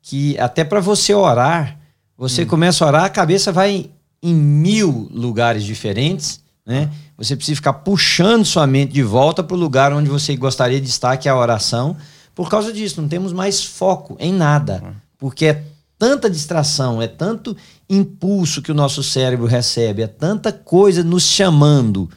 [0.00, 1.80] que até para você orar,
[2.16, 3.90] você começa a orar, a cabeça vai em,
[4.22, 6.90] em mil lugares diferentes, né?
[7.16, 10.88] Você precisa ficar puxando sua mente de volta para o lugar onde você gostaria de
[10.88, 11.96] estar, que é a oração.
[12.34, 14.82] Por causa disso, não temos mais foco em nada,
[15.16, 15.64] porque é
[15.96, 17.56] tanta distração, é tanto
[17.88, 22.10] impulso que o nosso cérebro recebe, é tanta coisa nos chamando.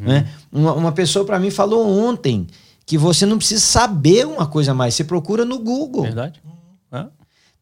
[0.00, 0.28] Né?
[0.52, 2.46] Uma, uma pessoa para mim falou ontem
[2.86, 6.02] que você não precisa saber uma coisa mais, você procura no Google.
[6.02, 6.40] Verdade?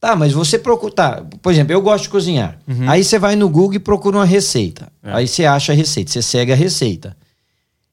[0.03, 0.07] É.
[0.09, 0.93] Tá, mas você procura.
[0.93, 2.59] Tá, por exemplo, eu gosto de cozinhar.
[2.89, 4.91] Aí você vai no Google e procura uma receita.
[5.03, 5.13] É.
[5.13, 7.17] Aí você acha a receita, você segue a receita.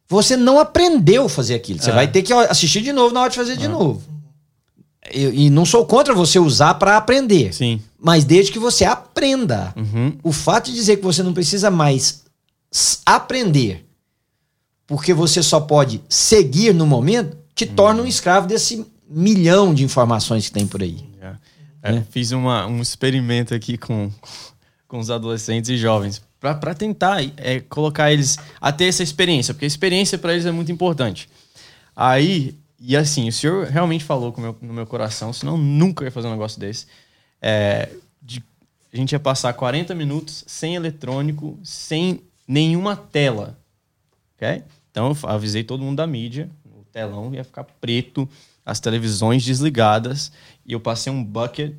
[0.07, 1.79] Você não aprendeu a fazer aquilo.
[1.81, 1.93] Você É.
[1.93, 4.01] vai ter que assistir de novo na hora de fazer de novo.
[5.11, 7.53] Eu- e não sou contra você usar para aprender.
[7.53, 7.79] Sim.
[7.99, 9.71] Mas desde que você aprenda.
[9.77, 10.13] Uhum.
[10.23, 12.23] O fato de dizer que você não precisa mais
[13.05, 13.85] aprender,
[14.87, 20.45] porque você só pode seguir no momento, te torna um escravo desse milhão de informações
[20.47, 20.97] que tem por aí.
[21.81, 21.95] É.
[21.95, 24.11] É, Fiz uma, um experimento aqui com,
[24.87, 29.65] com os adolescentes e jovens para tentar é, colocar eles a ter essa experiência, porque
[29.65, 31.29] a experiência para eles é muito importante.
[31.95, 36.27] Aí, e assim, o senhor realmente falou meu, no meu coração, senão nunca ia fazer
[36.27, 36.87] um negócio desse.
[37.41, 37.89] É,
[38.21, 38.43] de-
[38.93, 43.57] a gente ia passar 40 minutos sem eletrônico, sem nenhuma tela.
[44.35, 44.63] Ok?
[44.91, 46.49] Então eu avisei todo mundo da mídia,
[46.91, 48.27] telão ia ficar preto,
[48.65, 50.31] as televisões desligadas,
[50.65, 51.73] e eu passei um bucket.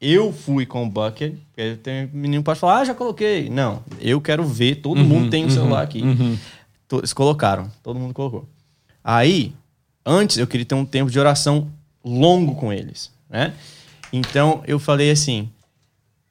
[0.00, 3.48] Eu fui com o bucket, porque tem menino pode falar, ah, já coloquei.
[3.48, 6.02] Não, eu quero ver, todo mundo tem um celular aqui.
[6.88, 8.46] To- Eles colocaram, todo mundo colocou.
[9.02, 9.54] Aí,
[10.04, 11.70] antes eu queria ter um tempo de oração
[12.04, 13.54] longo com eles, né?
[14.12, 15.48] Então eu falei assim,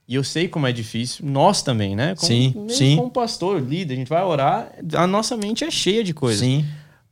[0.07, 2.15] e eu sei como é difícil, nós também, né?
[2.15, 2.95] Como, Sim, mesmo sim.
[2.95, 6.39] Como pastor, líder, a gente vai orar, a nossa mente é cheia de coisas.
[6.45, 6.63] Sim.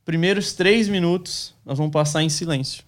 [0.04, 2.82] Primeiros três minutos, nós vamos passar em silêncio.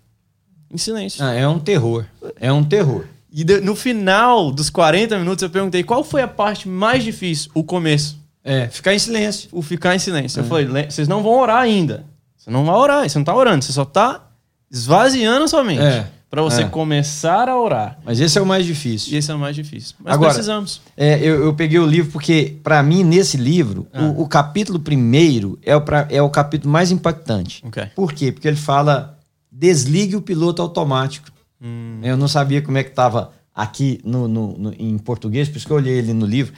[0.70, 1.24] Em silêncio.
[1.24, 2.04] Ah, é um terror.
[2.38, 3.04] É um terror.
[3.32, 7.50] E no final dos 40 minutos, eu perguntei qual foi a parte mais difícil?
[7.54, 8.18] O começo.
[8.44, 9.48] É, ficar em silêncio.
[9.52, 10.40] O ficar em silêncio.
[10.40, 12.04] Eu falei, "Le- vocês não vão orar ainda.
[12.36, 14.28] Você não vai orar, você não tá orando, você só tá
[14.70, 15.80] esvaziando sua mente.
[15.82, 16.68] É, Pra você é.
[16.68, 17.98] começar a orar.
[18.04, 19.14] Mas esse é o mais difícil.
[19.14, 19.94] E esse é o mais difícil.
[20.00, 20.80] Mas Agora- precisamos.
[20.96, 24.02] É, eu, eu peguei o livro porque, para mim, nesse livro, Ah.
[24.02, 27.62] o, o capítulo primeiro é o, pra- é o capítulo mais impactante.
[27.64, 27.84] Ok.
[27.94, 28.32] Por quê?
[28.32, 29.18] Porque ele fala
[29.50, 31.28] desligue o piloto automático.
[31.62, 32.00] Hum.
[32.02, 35.66] Eu não sabia como é que estava aqui no, no- no- em português, por isso
[35.66, 36.52] que eu olhei ele no livro.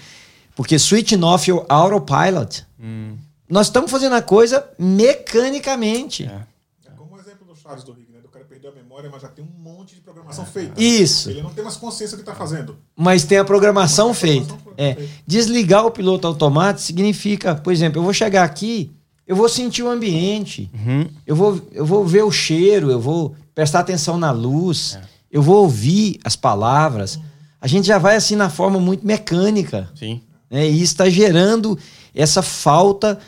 [0.57, 2.65] Porque switching off your autopilot.
[3.49, 6.25] Nós estamos fazendo a coisa mecanicamente.
[6.25, 6.41] É.
[6.87, 8.08] É como o exemplo do Charles do cara
[8.59, 10.83] perdeu a memória, mas já tem um monte de programação feita.
[10.83, 11.31] Isso.
[11.31, 12.77] Ele não tem mais consciência do que está fazendo.
[12.97, 14.47] Mas tem a programação tem feita.
[14.55, 14.95] programação É.
[14.95, 15.13] feita.
[15.25, 18.91] Desligar o piloto automático significa, por exemplo, eu vou chegar aqui,
[19.27, 20.69] eu vou sentir o ambiente,
[21.27, 24.99] eu, vou, eu vou ver o cheiro, eu vou prestar atenção na luz,
[25.31, 27.19] eu vou ouvir as palavras.
[27.61, 29.89] A gente já vai assim na forma muito mecânica.
[29.95, 30.21] Sim.
[30.51, 30.69] né?
[30.69, 31.79] E está gerando
[32.15, 33.19] essa falta.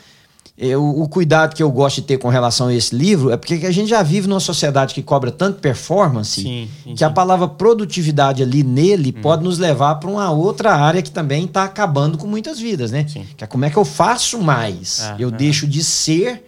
[0.61, 3.65] É, o, cuidado que eu gosto de ter com relação a esse livro é porque
[3.65, 7.47] a gente já vive numa sociedade que cobra tanto performance Sim, sim, que a palavra
[7.47, 12.27] produtividade ali nele pode nos levar para uma outra área que também está acabando com
[12.27, 13.07] muitas vidas, né?
[13.07, 13.25] Sim.
[13.35, 15.01] Que é como é que eu faço mais?
[15.01, 15.31] É, eu é.
[15.31, 16.45] deixo de ser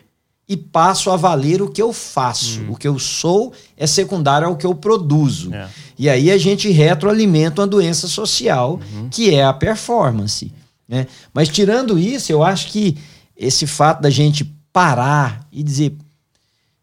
[0.47, 2.61] e passo a valer o que eu faço.
[2.69, 5.49] O que eu sou é secundário ao que eu produzo.
[5.49, 5.55] Hum.
[5.55, 5.67] É.
[5.97, 9.09] E aí a gente retroalimenta uma doença social, Uhum.
[9.09, 10.51] que é a performance.
[10.87, 11.07] Né?
[11.33, 12.97] Mas tirando isso, eu acho que
[13.35, 15.95] esse fato da gente parar e dizer.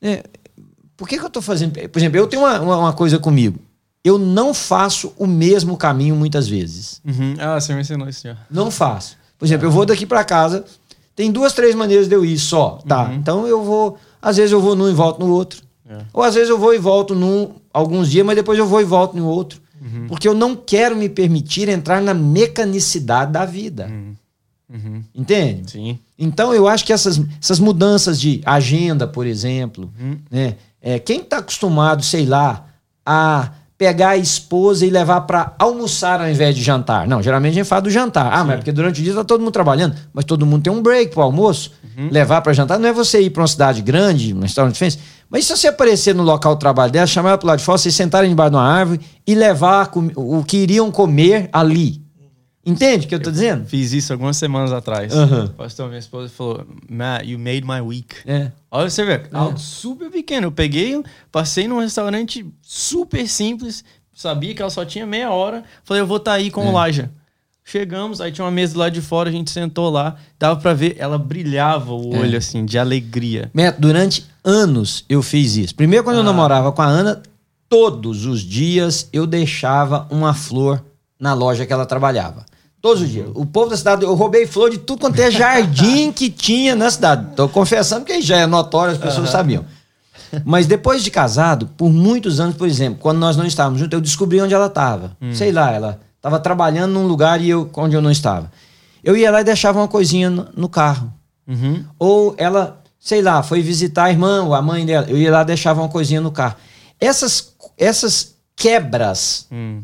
[0.01, 0.23] né,
[0.97, 1.73] por que, que eu estou fazendo.
[1.89, 3.59] Por exemplo, eu tenho uma, uma, uma coisa comigo.
[4.05, 7.01] Eu não faço o mesmo caminho muitas vezes.
[7.05, 7.35] Uhum.
[7.39, 8.37] Ah, você me ensinou isso já.
[8.51, 9.17] Não faço.
[9.39, 10.65] Por exemplo, eu vou daqui para casa,
[11.17, 12.79] tem duas, três maneiras de eu ir só.
[12.87, 13.05] Tá.
[13.05, 13.15] Uhum.
[13.15, 13.99] Então eu vou.
[14.23, 15.63] Às vezes eu vou num e volto no outro.
[15.89, 15.99] É.
[16.13, 18.85] Ou às vezes eu vou e volto num alguns dias, mas depois eu vou e
[18.85, 19.61] volto no outro.
[19.81, 20.07] Uhum.
[20.09, 23.87] Porque eu não quero me permitir entrar na mecanicidade da vida.
[23.91, 24.15] Uhum.
[25.15, 25.71] Entende?
[25.71, 25.99] Sim.
[26.19, 30.17] Então eu acho que essas, essas mudanças de agenda, por exemplo, Uhum.
[30.31, 30.55] né?
[30.83, 32.67] É, quem está acostumado, sei lá,
[33.05, 37.07] a pegar a esposa e levar para almoçar ao invés de jantar?
[37.07, 38.31] Não, geralmente a gente fala do jantar.
[38.33, 40.73] Ah, mas é porque durante o dia está todo mundo trabalhando, mas todo mundo tem
[40.73, 41.73] um break para almoço.
[41.97, 42.09] Uhum.
[42.11, 44.99] Levar para jantar não é você ir para uma cidade grande, um restaurante diferente.
[45.29, 47.79] Mas se você aparecer no local de trabalho dela, chamar ela para lado de fora,
[47.79, 52.03] vocês sentarem debaixo de uma árvore e levar o que iriam comer ali.
[52.65, 53.65] Entende o que eu tô dizendo?
[53.67, 55.13] Fiz isso algumas semanas atrás.
[55.15, 55.49] Aham.
[55.57, 58.17] Pastor, minha esposa falou: Matt, you made my week.
[58.27, 58.53] É.
[58.71, 60.49] Olha você vê, algo super pequeno.
[60.49, 61.03] Eu peguei,
[61.33, 63.83] passei num restaurante super simples,
[64.15, 65.65] sabia que ela só tinha meia hora.
[65.85, 67.11] Falei, eu vou estar aí com o Laja.
[67.65, 70.97] Chegamos, aí tinha uma mesa lá de fora, a gente sentou lá, dava pra ver,
[70.99, 73.51] ela brilhava o olho assim, de alegria.
[73.55, 75.75] Neto, durante anos eu fiz isso.
[75.75, 77.23] Primeiro, quando eu namorava com a Ana,
[77.69, 80.85] todos os dias eu deixava uma flor
[81.19, 82.45] na loja que ela trabalhava.
[82.81, 83.29] Todos os dias.
[83.35, 86.91] O povo da cidade, eu roubei flor de tudo quanto é jardim que tinha na
[86.91, 87.35] cidade.
[87.37, 89.65] Tô confessando que já é notório, as pessoas sabiam.
[90.45, 94.01] Mas depois de casado, por muitos anos, por exemplo, quando nós não estávamos juntos, eu
[94.01, 95.17] descobri onde ela estava.
[95.35, 98.51] Sei lá, ela estava trabalhando num lugar e eu, onde eu não estava.
[99.03, 101.13] Eu ia lá e deixava uma coisinha no, no carro.
[101.47, 101.85] Uhum.
[101.99, 105.07] Ou ela, sei lá, foi visitar a irmã ou a mãe dela.
[105.09, 106.57] Eu ia lá e deixava uma coisinha no carro.
[107.01, 109.47] Essas, essas quebras.
[109.51, 109.83] Hum.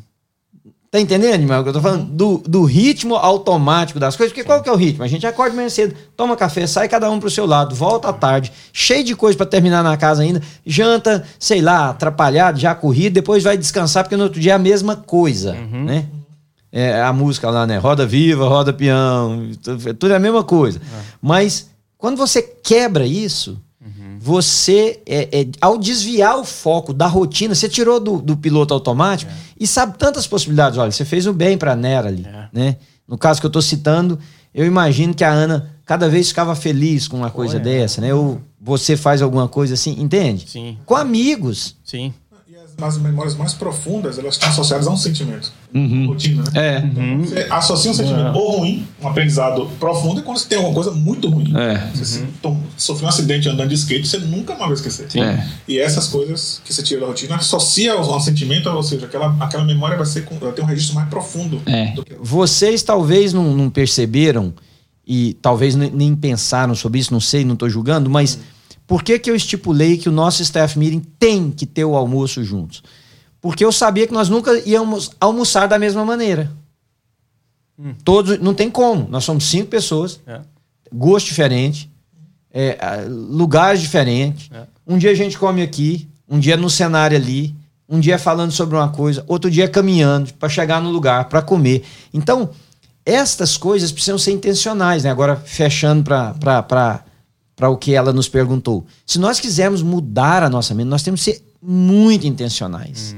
[0.91, 2.05] Tá entendendo, o que eu tô falando?
[2.05, 4.33] Do, do ritmo automático das coisas.
[4.33, 5.03] Porque qual que é o ritmo?
[5.03, 8.13] A gente acorda manhã cedo, toma café, sai cada um pro seu lado, volta à
[8.13, 13.15] tarde, cheio de coisa para terminar na casa ainda, janta, sei lá, atrapalhado, já corrido,
[13.15, 15.53] depois vai descansar, porque no outro dia é a mesma coisa,
[15.85, 16.07] né?
[16.73, 17.79] É, a música lá, né?
[17.79, 20.81] Roda viva, roda peão, tudo tudo é a mesma coisa.
[21.21, 23.59] Mas quando você quebra isso,
[24.27, 29.31] você, é, é, ao desviar o foco da rotina, você tirou do, do piloto automático
[29.59, 30.77] e sabe tantas possibilidades.
[30.81, 32.49] Olha, você fez o bem para a Nera ali, É.
[32.53, 32.77] né?
[33.07, 34.19] No caso que eu estou citando,
[34.53, 37.61] eu imagino que a Ana cada vez ficava feliz com uma coisa é.
[37.61, 38.13] dessa, né?
[38.13, 40.51] Ou você faz alguma coisa assim, entende?
[40.51, 40.77] Sim.
[40.85, 41.77] Com amigos.
[41.85, 42.13] Sim.
[42.49, 45.53] E as, as memórias mais profundas, elas estão associadas a um sentimento.
[46.07, 46.51] Rotina, né?
[46.55, 46.79] É.
[46.79, 50.75] Então, Você associa um sentimento ou ruim, um aprendizado profundo, e quando você tem alguma
[50.75, 51.53] coisa muito ruim.
[51.57, 51.91] É.
[51.95, 55.09] Você tom- sofreu um acidente andando de skate, você nunca mais vai esquecer.
[55.23, 55.47] É.
[55.69, 59.37] E essas coisas que você tira da rotina associa ao, ao sentimento, ou seja, aquela,
[59.41, 61.61] aquela memória vai, ser, com- vai ter um registro mais profundo.
[61.67, 61.93] É.
[61.93, 64.55] do que Vocês talvez não, não perceberam
[65.07, 68.39] e talvez ne- nem pensaram sobre isso, não sei, não estou julgando, mas
[68.87, 72.43] por que, que eu estipulei que o nosso staff meeting tem que ter o almoço
[72.43, 72.83] juntos?
[73.47, 76.51] Porque eu sabia que nós nunca íamos almoçar da mesma maneira.
[78.03, 79.07] Todos, não tem como.
[79.09, 80.41] Nós somos cinco pessoas, É.
[80.93, 81.91] gosto diferente,
[82.53, 84.51] é, lugares diferentes.
[84.53, 84.63] É.
[84.87, 87.55] Um dia a gente come aqui, um dia no cenário ali,
[87.89, 91.85] um dia falando sobre uma coisa, outro dia caminhando para chegar no lugar, para comer.
[92.13, 92.51] Então,
[93.05, 95.11] estas coisas precisam ser intencionais, né?
[95.11, 97.05] Agora, fechando para
[97.71, 98.85] o que ela nos perguntou.
[99.07, 103.15] Se nós quisermos mudar a nossa mente, nós temos que ser muito intencionais.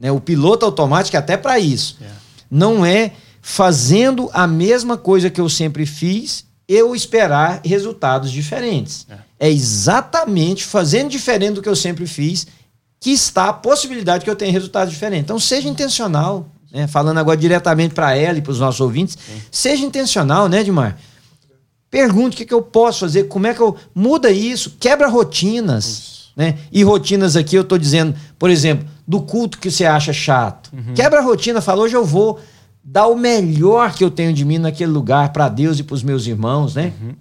[0.00, 0.10] Né?
[0.10, 1.98] O piloto automático é até para isso.
[2.00, 2.06] É.
[2.50, 9.06] Não é fazendo a mesma coisa que eu sempre fiz, eu esperar resultados diferentes.
[9.38, 9.50] É.
[9.50, 12.46] exatamente fazendo diferente do que eu sempre fiz
[12.98, 15.24] que está a possibilidade que eu tenha resultados diferentes.
[15.24, 16.48] Então, seja intencional.
[16.70, 16.86] Né?
[16.86, 19.16] Falando agora diretamente para ela e para os nossos ouvintes,
[19.50, 20.98] seja intencional, né, Edmar?
[21.90, 23.74] Pergunte o que, que eu posso fazer, como é que eu.
[23.94, 26.30] Muda isso, quebra rotinas.
[26.36, 26.58] Né?
[26.70, 30.70] E rotinas aqui, eu estou dizendo, por exemplo, do culto que você acha chato.
[30.72, 30.94] Uhum.
[30.94, 32.38] Quebra a rotina, fala, hoje eu vou
[32.82, 36.04] dar o melhor que eu tenho de mim naquele lugar para Deus e para os
[36.04, 36.92] meus irmãos, né?
[37.02, 37.14] Uhum.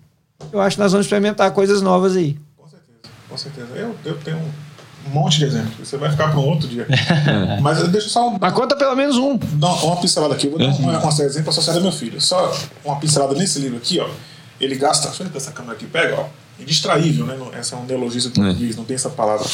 [0.51, 2.37] Eu acho que nós vamos experimentar coisas novas aí.
[2.55, 3.67] Com certeza, com certeza.
[3.73, 5.89] Eu, eu tenho um monte de exemplos.
[5.89, 6.87] Você vai ficar para um outro dia.
[7.59, 8.37] Mas deixa só um.
[8.39, 9.39] Mas conta pelo menos um.
[9.53, 10.45] Não, uma pincelada aqui.
[10.45, 12.21] Eu vou dar uma, uma série de exemplos associada ao meu filho.
[12.21, 14.07] Só uma pincelada nesse livro aqui, ó.
[14.61, 15.07] Ele gasta.
[15.07, 15.87] Deixa eu essa câmera aqui.
[15.87, 16.25] Pega, ó.
[16.59, 17.35] Indistraível, né?
[17.53, 18.77] Essa é um neologismo português, é.
[18.77, 19.47] não tem essa palavra.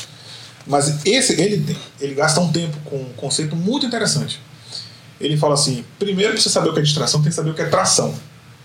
[0.68, 4.40] Mas esse, ele, ele gasta um tempo com um conceito muito interessante.
[5.20, 7.54] Ele fala assim: primeiro que você saber o que é distração, tem que saber o
[7.54, 8.14] que é tração.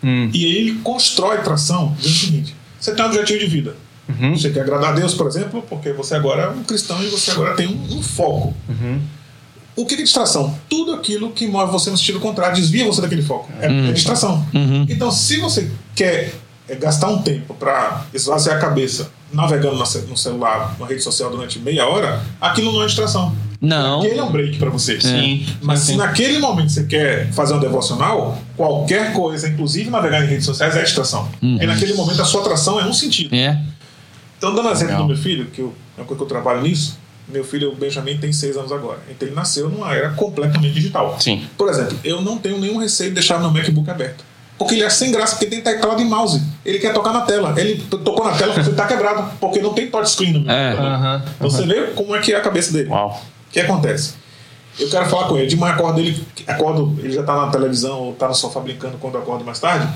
[0.03, 0.31] Hum.
[0.33, 3.77] E aí ele constrói tração do seguinte: você tem um objetivo de vida.
[4.09, 4.37] Uhum.
[4.37, 7.31] Você quer agradar a Deus, por exemplo, porque você agora é um cristão e você
[7.31, 8.55] agora tem um, um foco.
[8.69, 9.01] Uhum.
[9.77, 10.59] O que é distração?
[10.69, 13.51] Tudo aquilo que move você no sentido contrário, desvia você daquele foco.
[13.61, 13.89] É, uhum.
[13.89, 14.47] é distração.
[14.53, 14.85] Uhum.
[14.89, 16.35] Então, se você quer
[16.69, 21.59] é, gastar um tempo para esvaziar a cabeça navegando no celular, na rede social durante
[21.59, 23.35] meia hora, aquilo não é distração.
[23.61, 24.01] Não.
[24.01, 25.01] Aquele é um break para você.
[25.01, 25.47] Sim.
[25.61, 25.93] Mas sim.
[25.93, 30.75] se naquele momento você quer fazer um devocional, qualquer coisa, inclusive navegar em redes sociais,
[30.77, 31.29] é distração.
[31.43, 31.59] Uhum.
[31.61, 33.35] E naquele momento a sua atração é um sentido.
[33.35, 33.61] É.
[34.39, 35.03] Então, dando exemplo Legal.
[35.03, 37.77] do meu filho, que eu, é uma coisa que eu trabalho nisso, meu filho, o
[37.77, 38.99] Benjamin, tem seis anos agora.
[39.11, 41.17] Então ele nasceu numa era completamente digital.
[41.21, 41.45] Sim.
[41.57, 44.25] Por exemplo, eu não tenho nenhum receio de deixar meu MacBook aberto.
[44.61, 46.39] Porque ele é sem graça, porque tem teclado e mouse.
[46.67, 47.55] Ele quer tocar na tela.
[47.57, 50.55] Ele tocou na tela, você tá quebrado, porque não tem touchscreen no meu.
[50.55, 50.75] É.
[50.75, 51.23] Uhum.
[51.37, 52.91] Então você vê como é que é a cabeça dele.
[52.91, 53.09] Uau.
[53.09, 54.13] O que acontece?
[54.79, 55.47] Eu quero falar com ele.
[55.47, 58.99] De manhã acordo ele, acordo, ele já tá na televisão ou tá no sofá brincando
[58.99, 59.89] quando eu acordo mais tarde.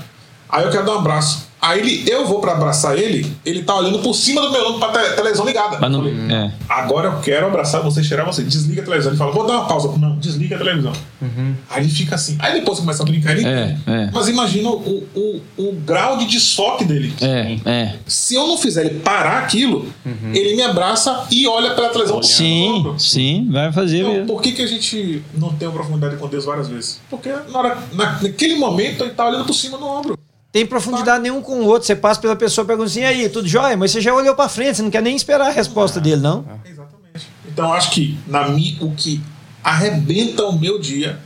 [0.49, 1.44] Aí eu quero dar um abraço.
[1.65, 4.79] Aí ele, eu vou para abraçar ele, ele tá olhando por cima do meu ombro
[4.79, 5.79] pra te, televisão ligada.
[5.81, 6.51] Mas não, falei, é.
[6.69, 8.43] Agora eu quero abraçar você, cheirar você.
[8.43, 9.11] Desliga a televisão.
[9.11, 9.91] Ele fala, vou dar uma pausa.
[9.97, 10.93] Não, desliga a televisão.
[11.19, 11.55] Uhum.
[11.67, 12.37] Aí ele fica assim.
[12.37, 13.31] Aí depois começa a brincar.
[13.31, 14.09] Ele é, é.
[14.13, 17.11] Mas imagina o, o, o grau de desfoque dele.
[17.19, 17.95] É, é.
[18.05, 20.33] Se eu não fizer ele parar aquilo, uhum.
[20.35, 22.21] ele me abraça e olha pela televisão.
[22.21, 24.27] Sim, sim, vai fazer então, mesmo.
[24.27, 27.01] Por que, que a gente não tem uma profundidade com Deus várias vezes?
[27.09, 30.15] Porque na hora, na, naquele momento ele tá olhando por cima do ombro
[30.55, 31.85] tem profundidade nenhum com o outro.
[31.85, 33.75] Você passa pela pessoa e pergunta assim, e aí, tudo jóia?
[33.75, 36.45] Mas você já olhou para frente, você não quer nem esperar a resposta dele, não?
[36.65, 36.69] É.
[36.69, 37.27] Exatamente.
[37.45, 39.21] Então, acho que na mi, o que
[39.61, 41.19] arrebenta o meu dia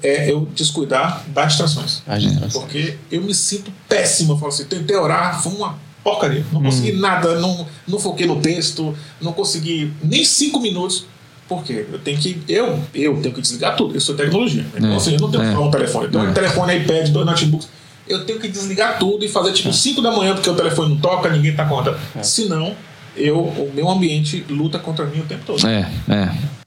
[0.00, 2.04] é eu descuidar das distrações.
[2.52, 4.34] Porque eu me sinto péssimo.
[4.34, 6.46] Eu falo assim, tentei orar, foi uma porcaria.
[6.52, 7.00] Não consegui hum.
[7.00, 11.06] nada, não, não foquei no texto, não consegui nem cinco minutos.
[11.48, 11.86] Por quê?
[11.92, 13.96] Eu tenho que, eu, eu tenho que desligar tudo.
[13.96, 14.64] Eu sou tecnologia.
[14.76, 14.94] Então, é.
[14.94, 15.58] assim, eu não tenho é.
[15.58, 16.04] um telefone.
[16.04, 16.30] Eu tenho é.
[16.30, 17.79] um telefone, iPad, dois notebooks
[18.10, 21.00] eu tenho que desligar tudo e fazer tipo 5 da manhã porque o telefone não
[21.00, 21.98] toca, ninguém tá conta.
[22.16, 22.22] É.
[22.22, 22.74] Senão,
[23.16, 25.66] eu, o meu ambiente luta contra mim o tempo todo.
[25.66, 26.60] É, é.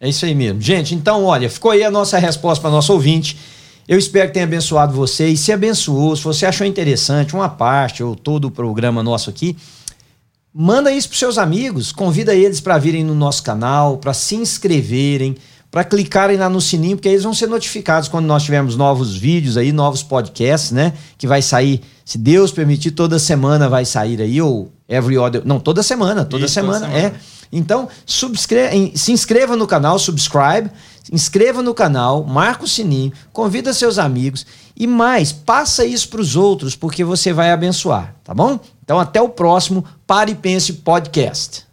[0.00, 0.60] É isso aí mesmo.
[0.60, 3.38] Gente, então, olha, ficou aí a nossa resposta para nosso ouvinte.
[3.86, 5.28] Eu espero que tenha abençoado você.
[5.28, 9.56] E se abençoou, se você achou interessante uma parte ou todo o programa nosso aqui,
[10.52, 15.36] manda isso para seus amigos, convida eles para virem no nosso canal, para se inscreverem,
[15.72, 19.56] para clicarem lá no sininho, porque eles vão ser notificados quando nós tivermos novos vídeos
[19.56, 20.92] aí, novos podcasts, né?
[21.16, 25.40] Que vai sair, se Deus permitir, toda semana vai sair aí, ou every other.
[25.46, 27.16] Não, toda semana, toda Isso, semana, toda semana.
[27.16, 27.42] é.
[27.50, 30.70] Então, se inscreva no canal, subscribe,
[31.10, 34.46] inscreva no canal, marca o sininho, convida seus amigos
[34.76, 38.60] e mais, passa isso para os outros, porque você vai abençoar, tá bom?
[38.84, 41.64] Então, até o próximo Pare e Pense Podcast.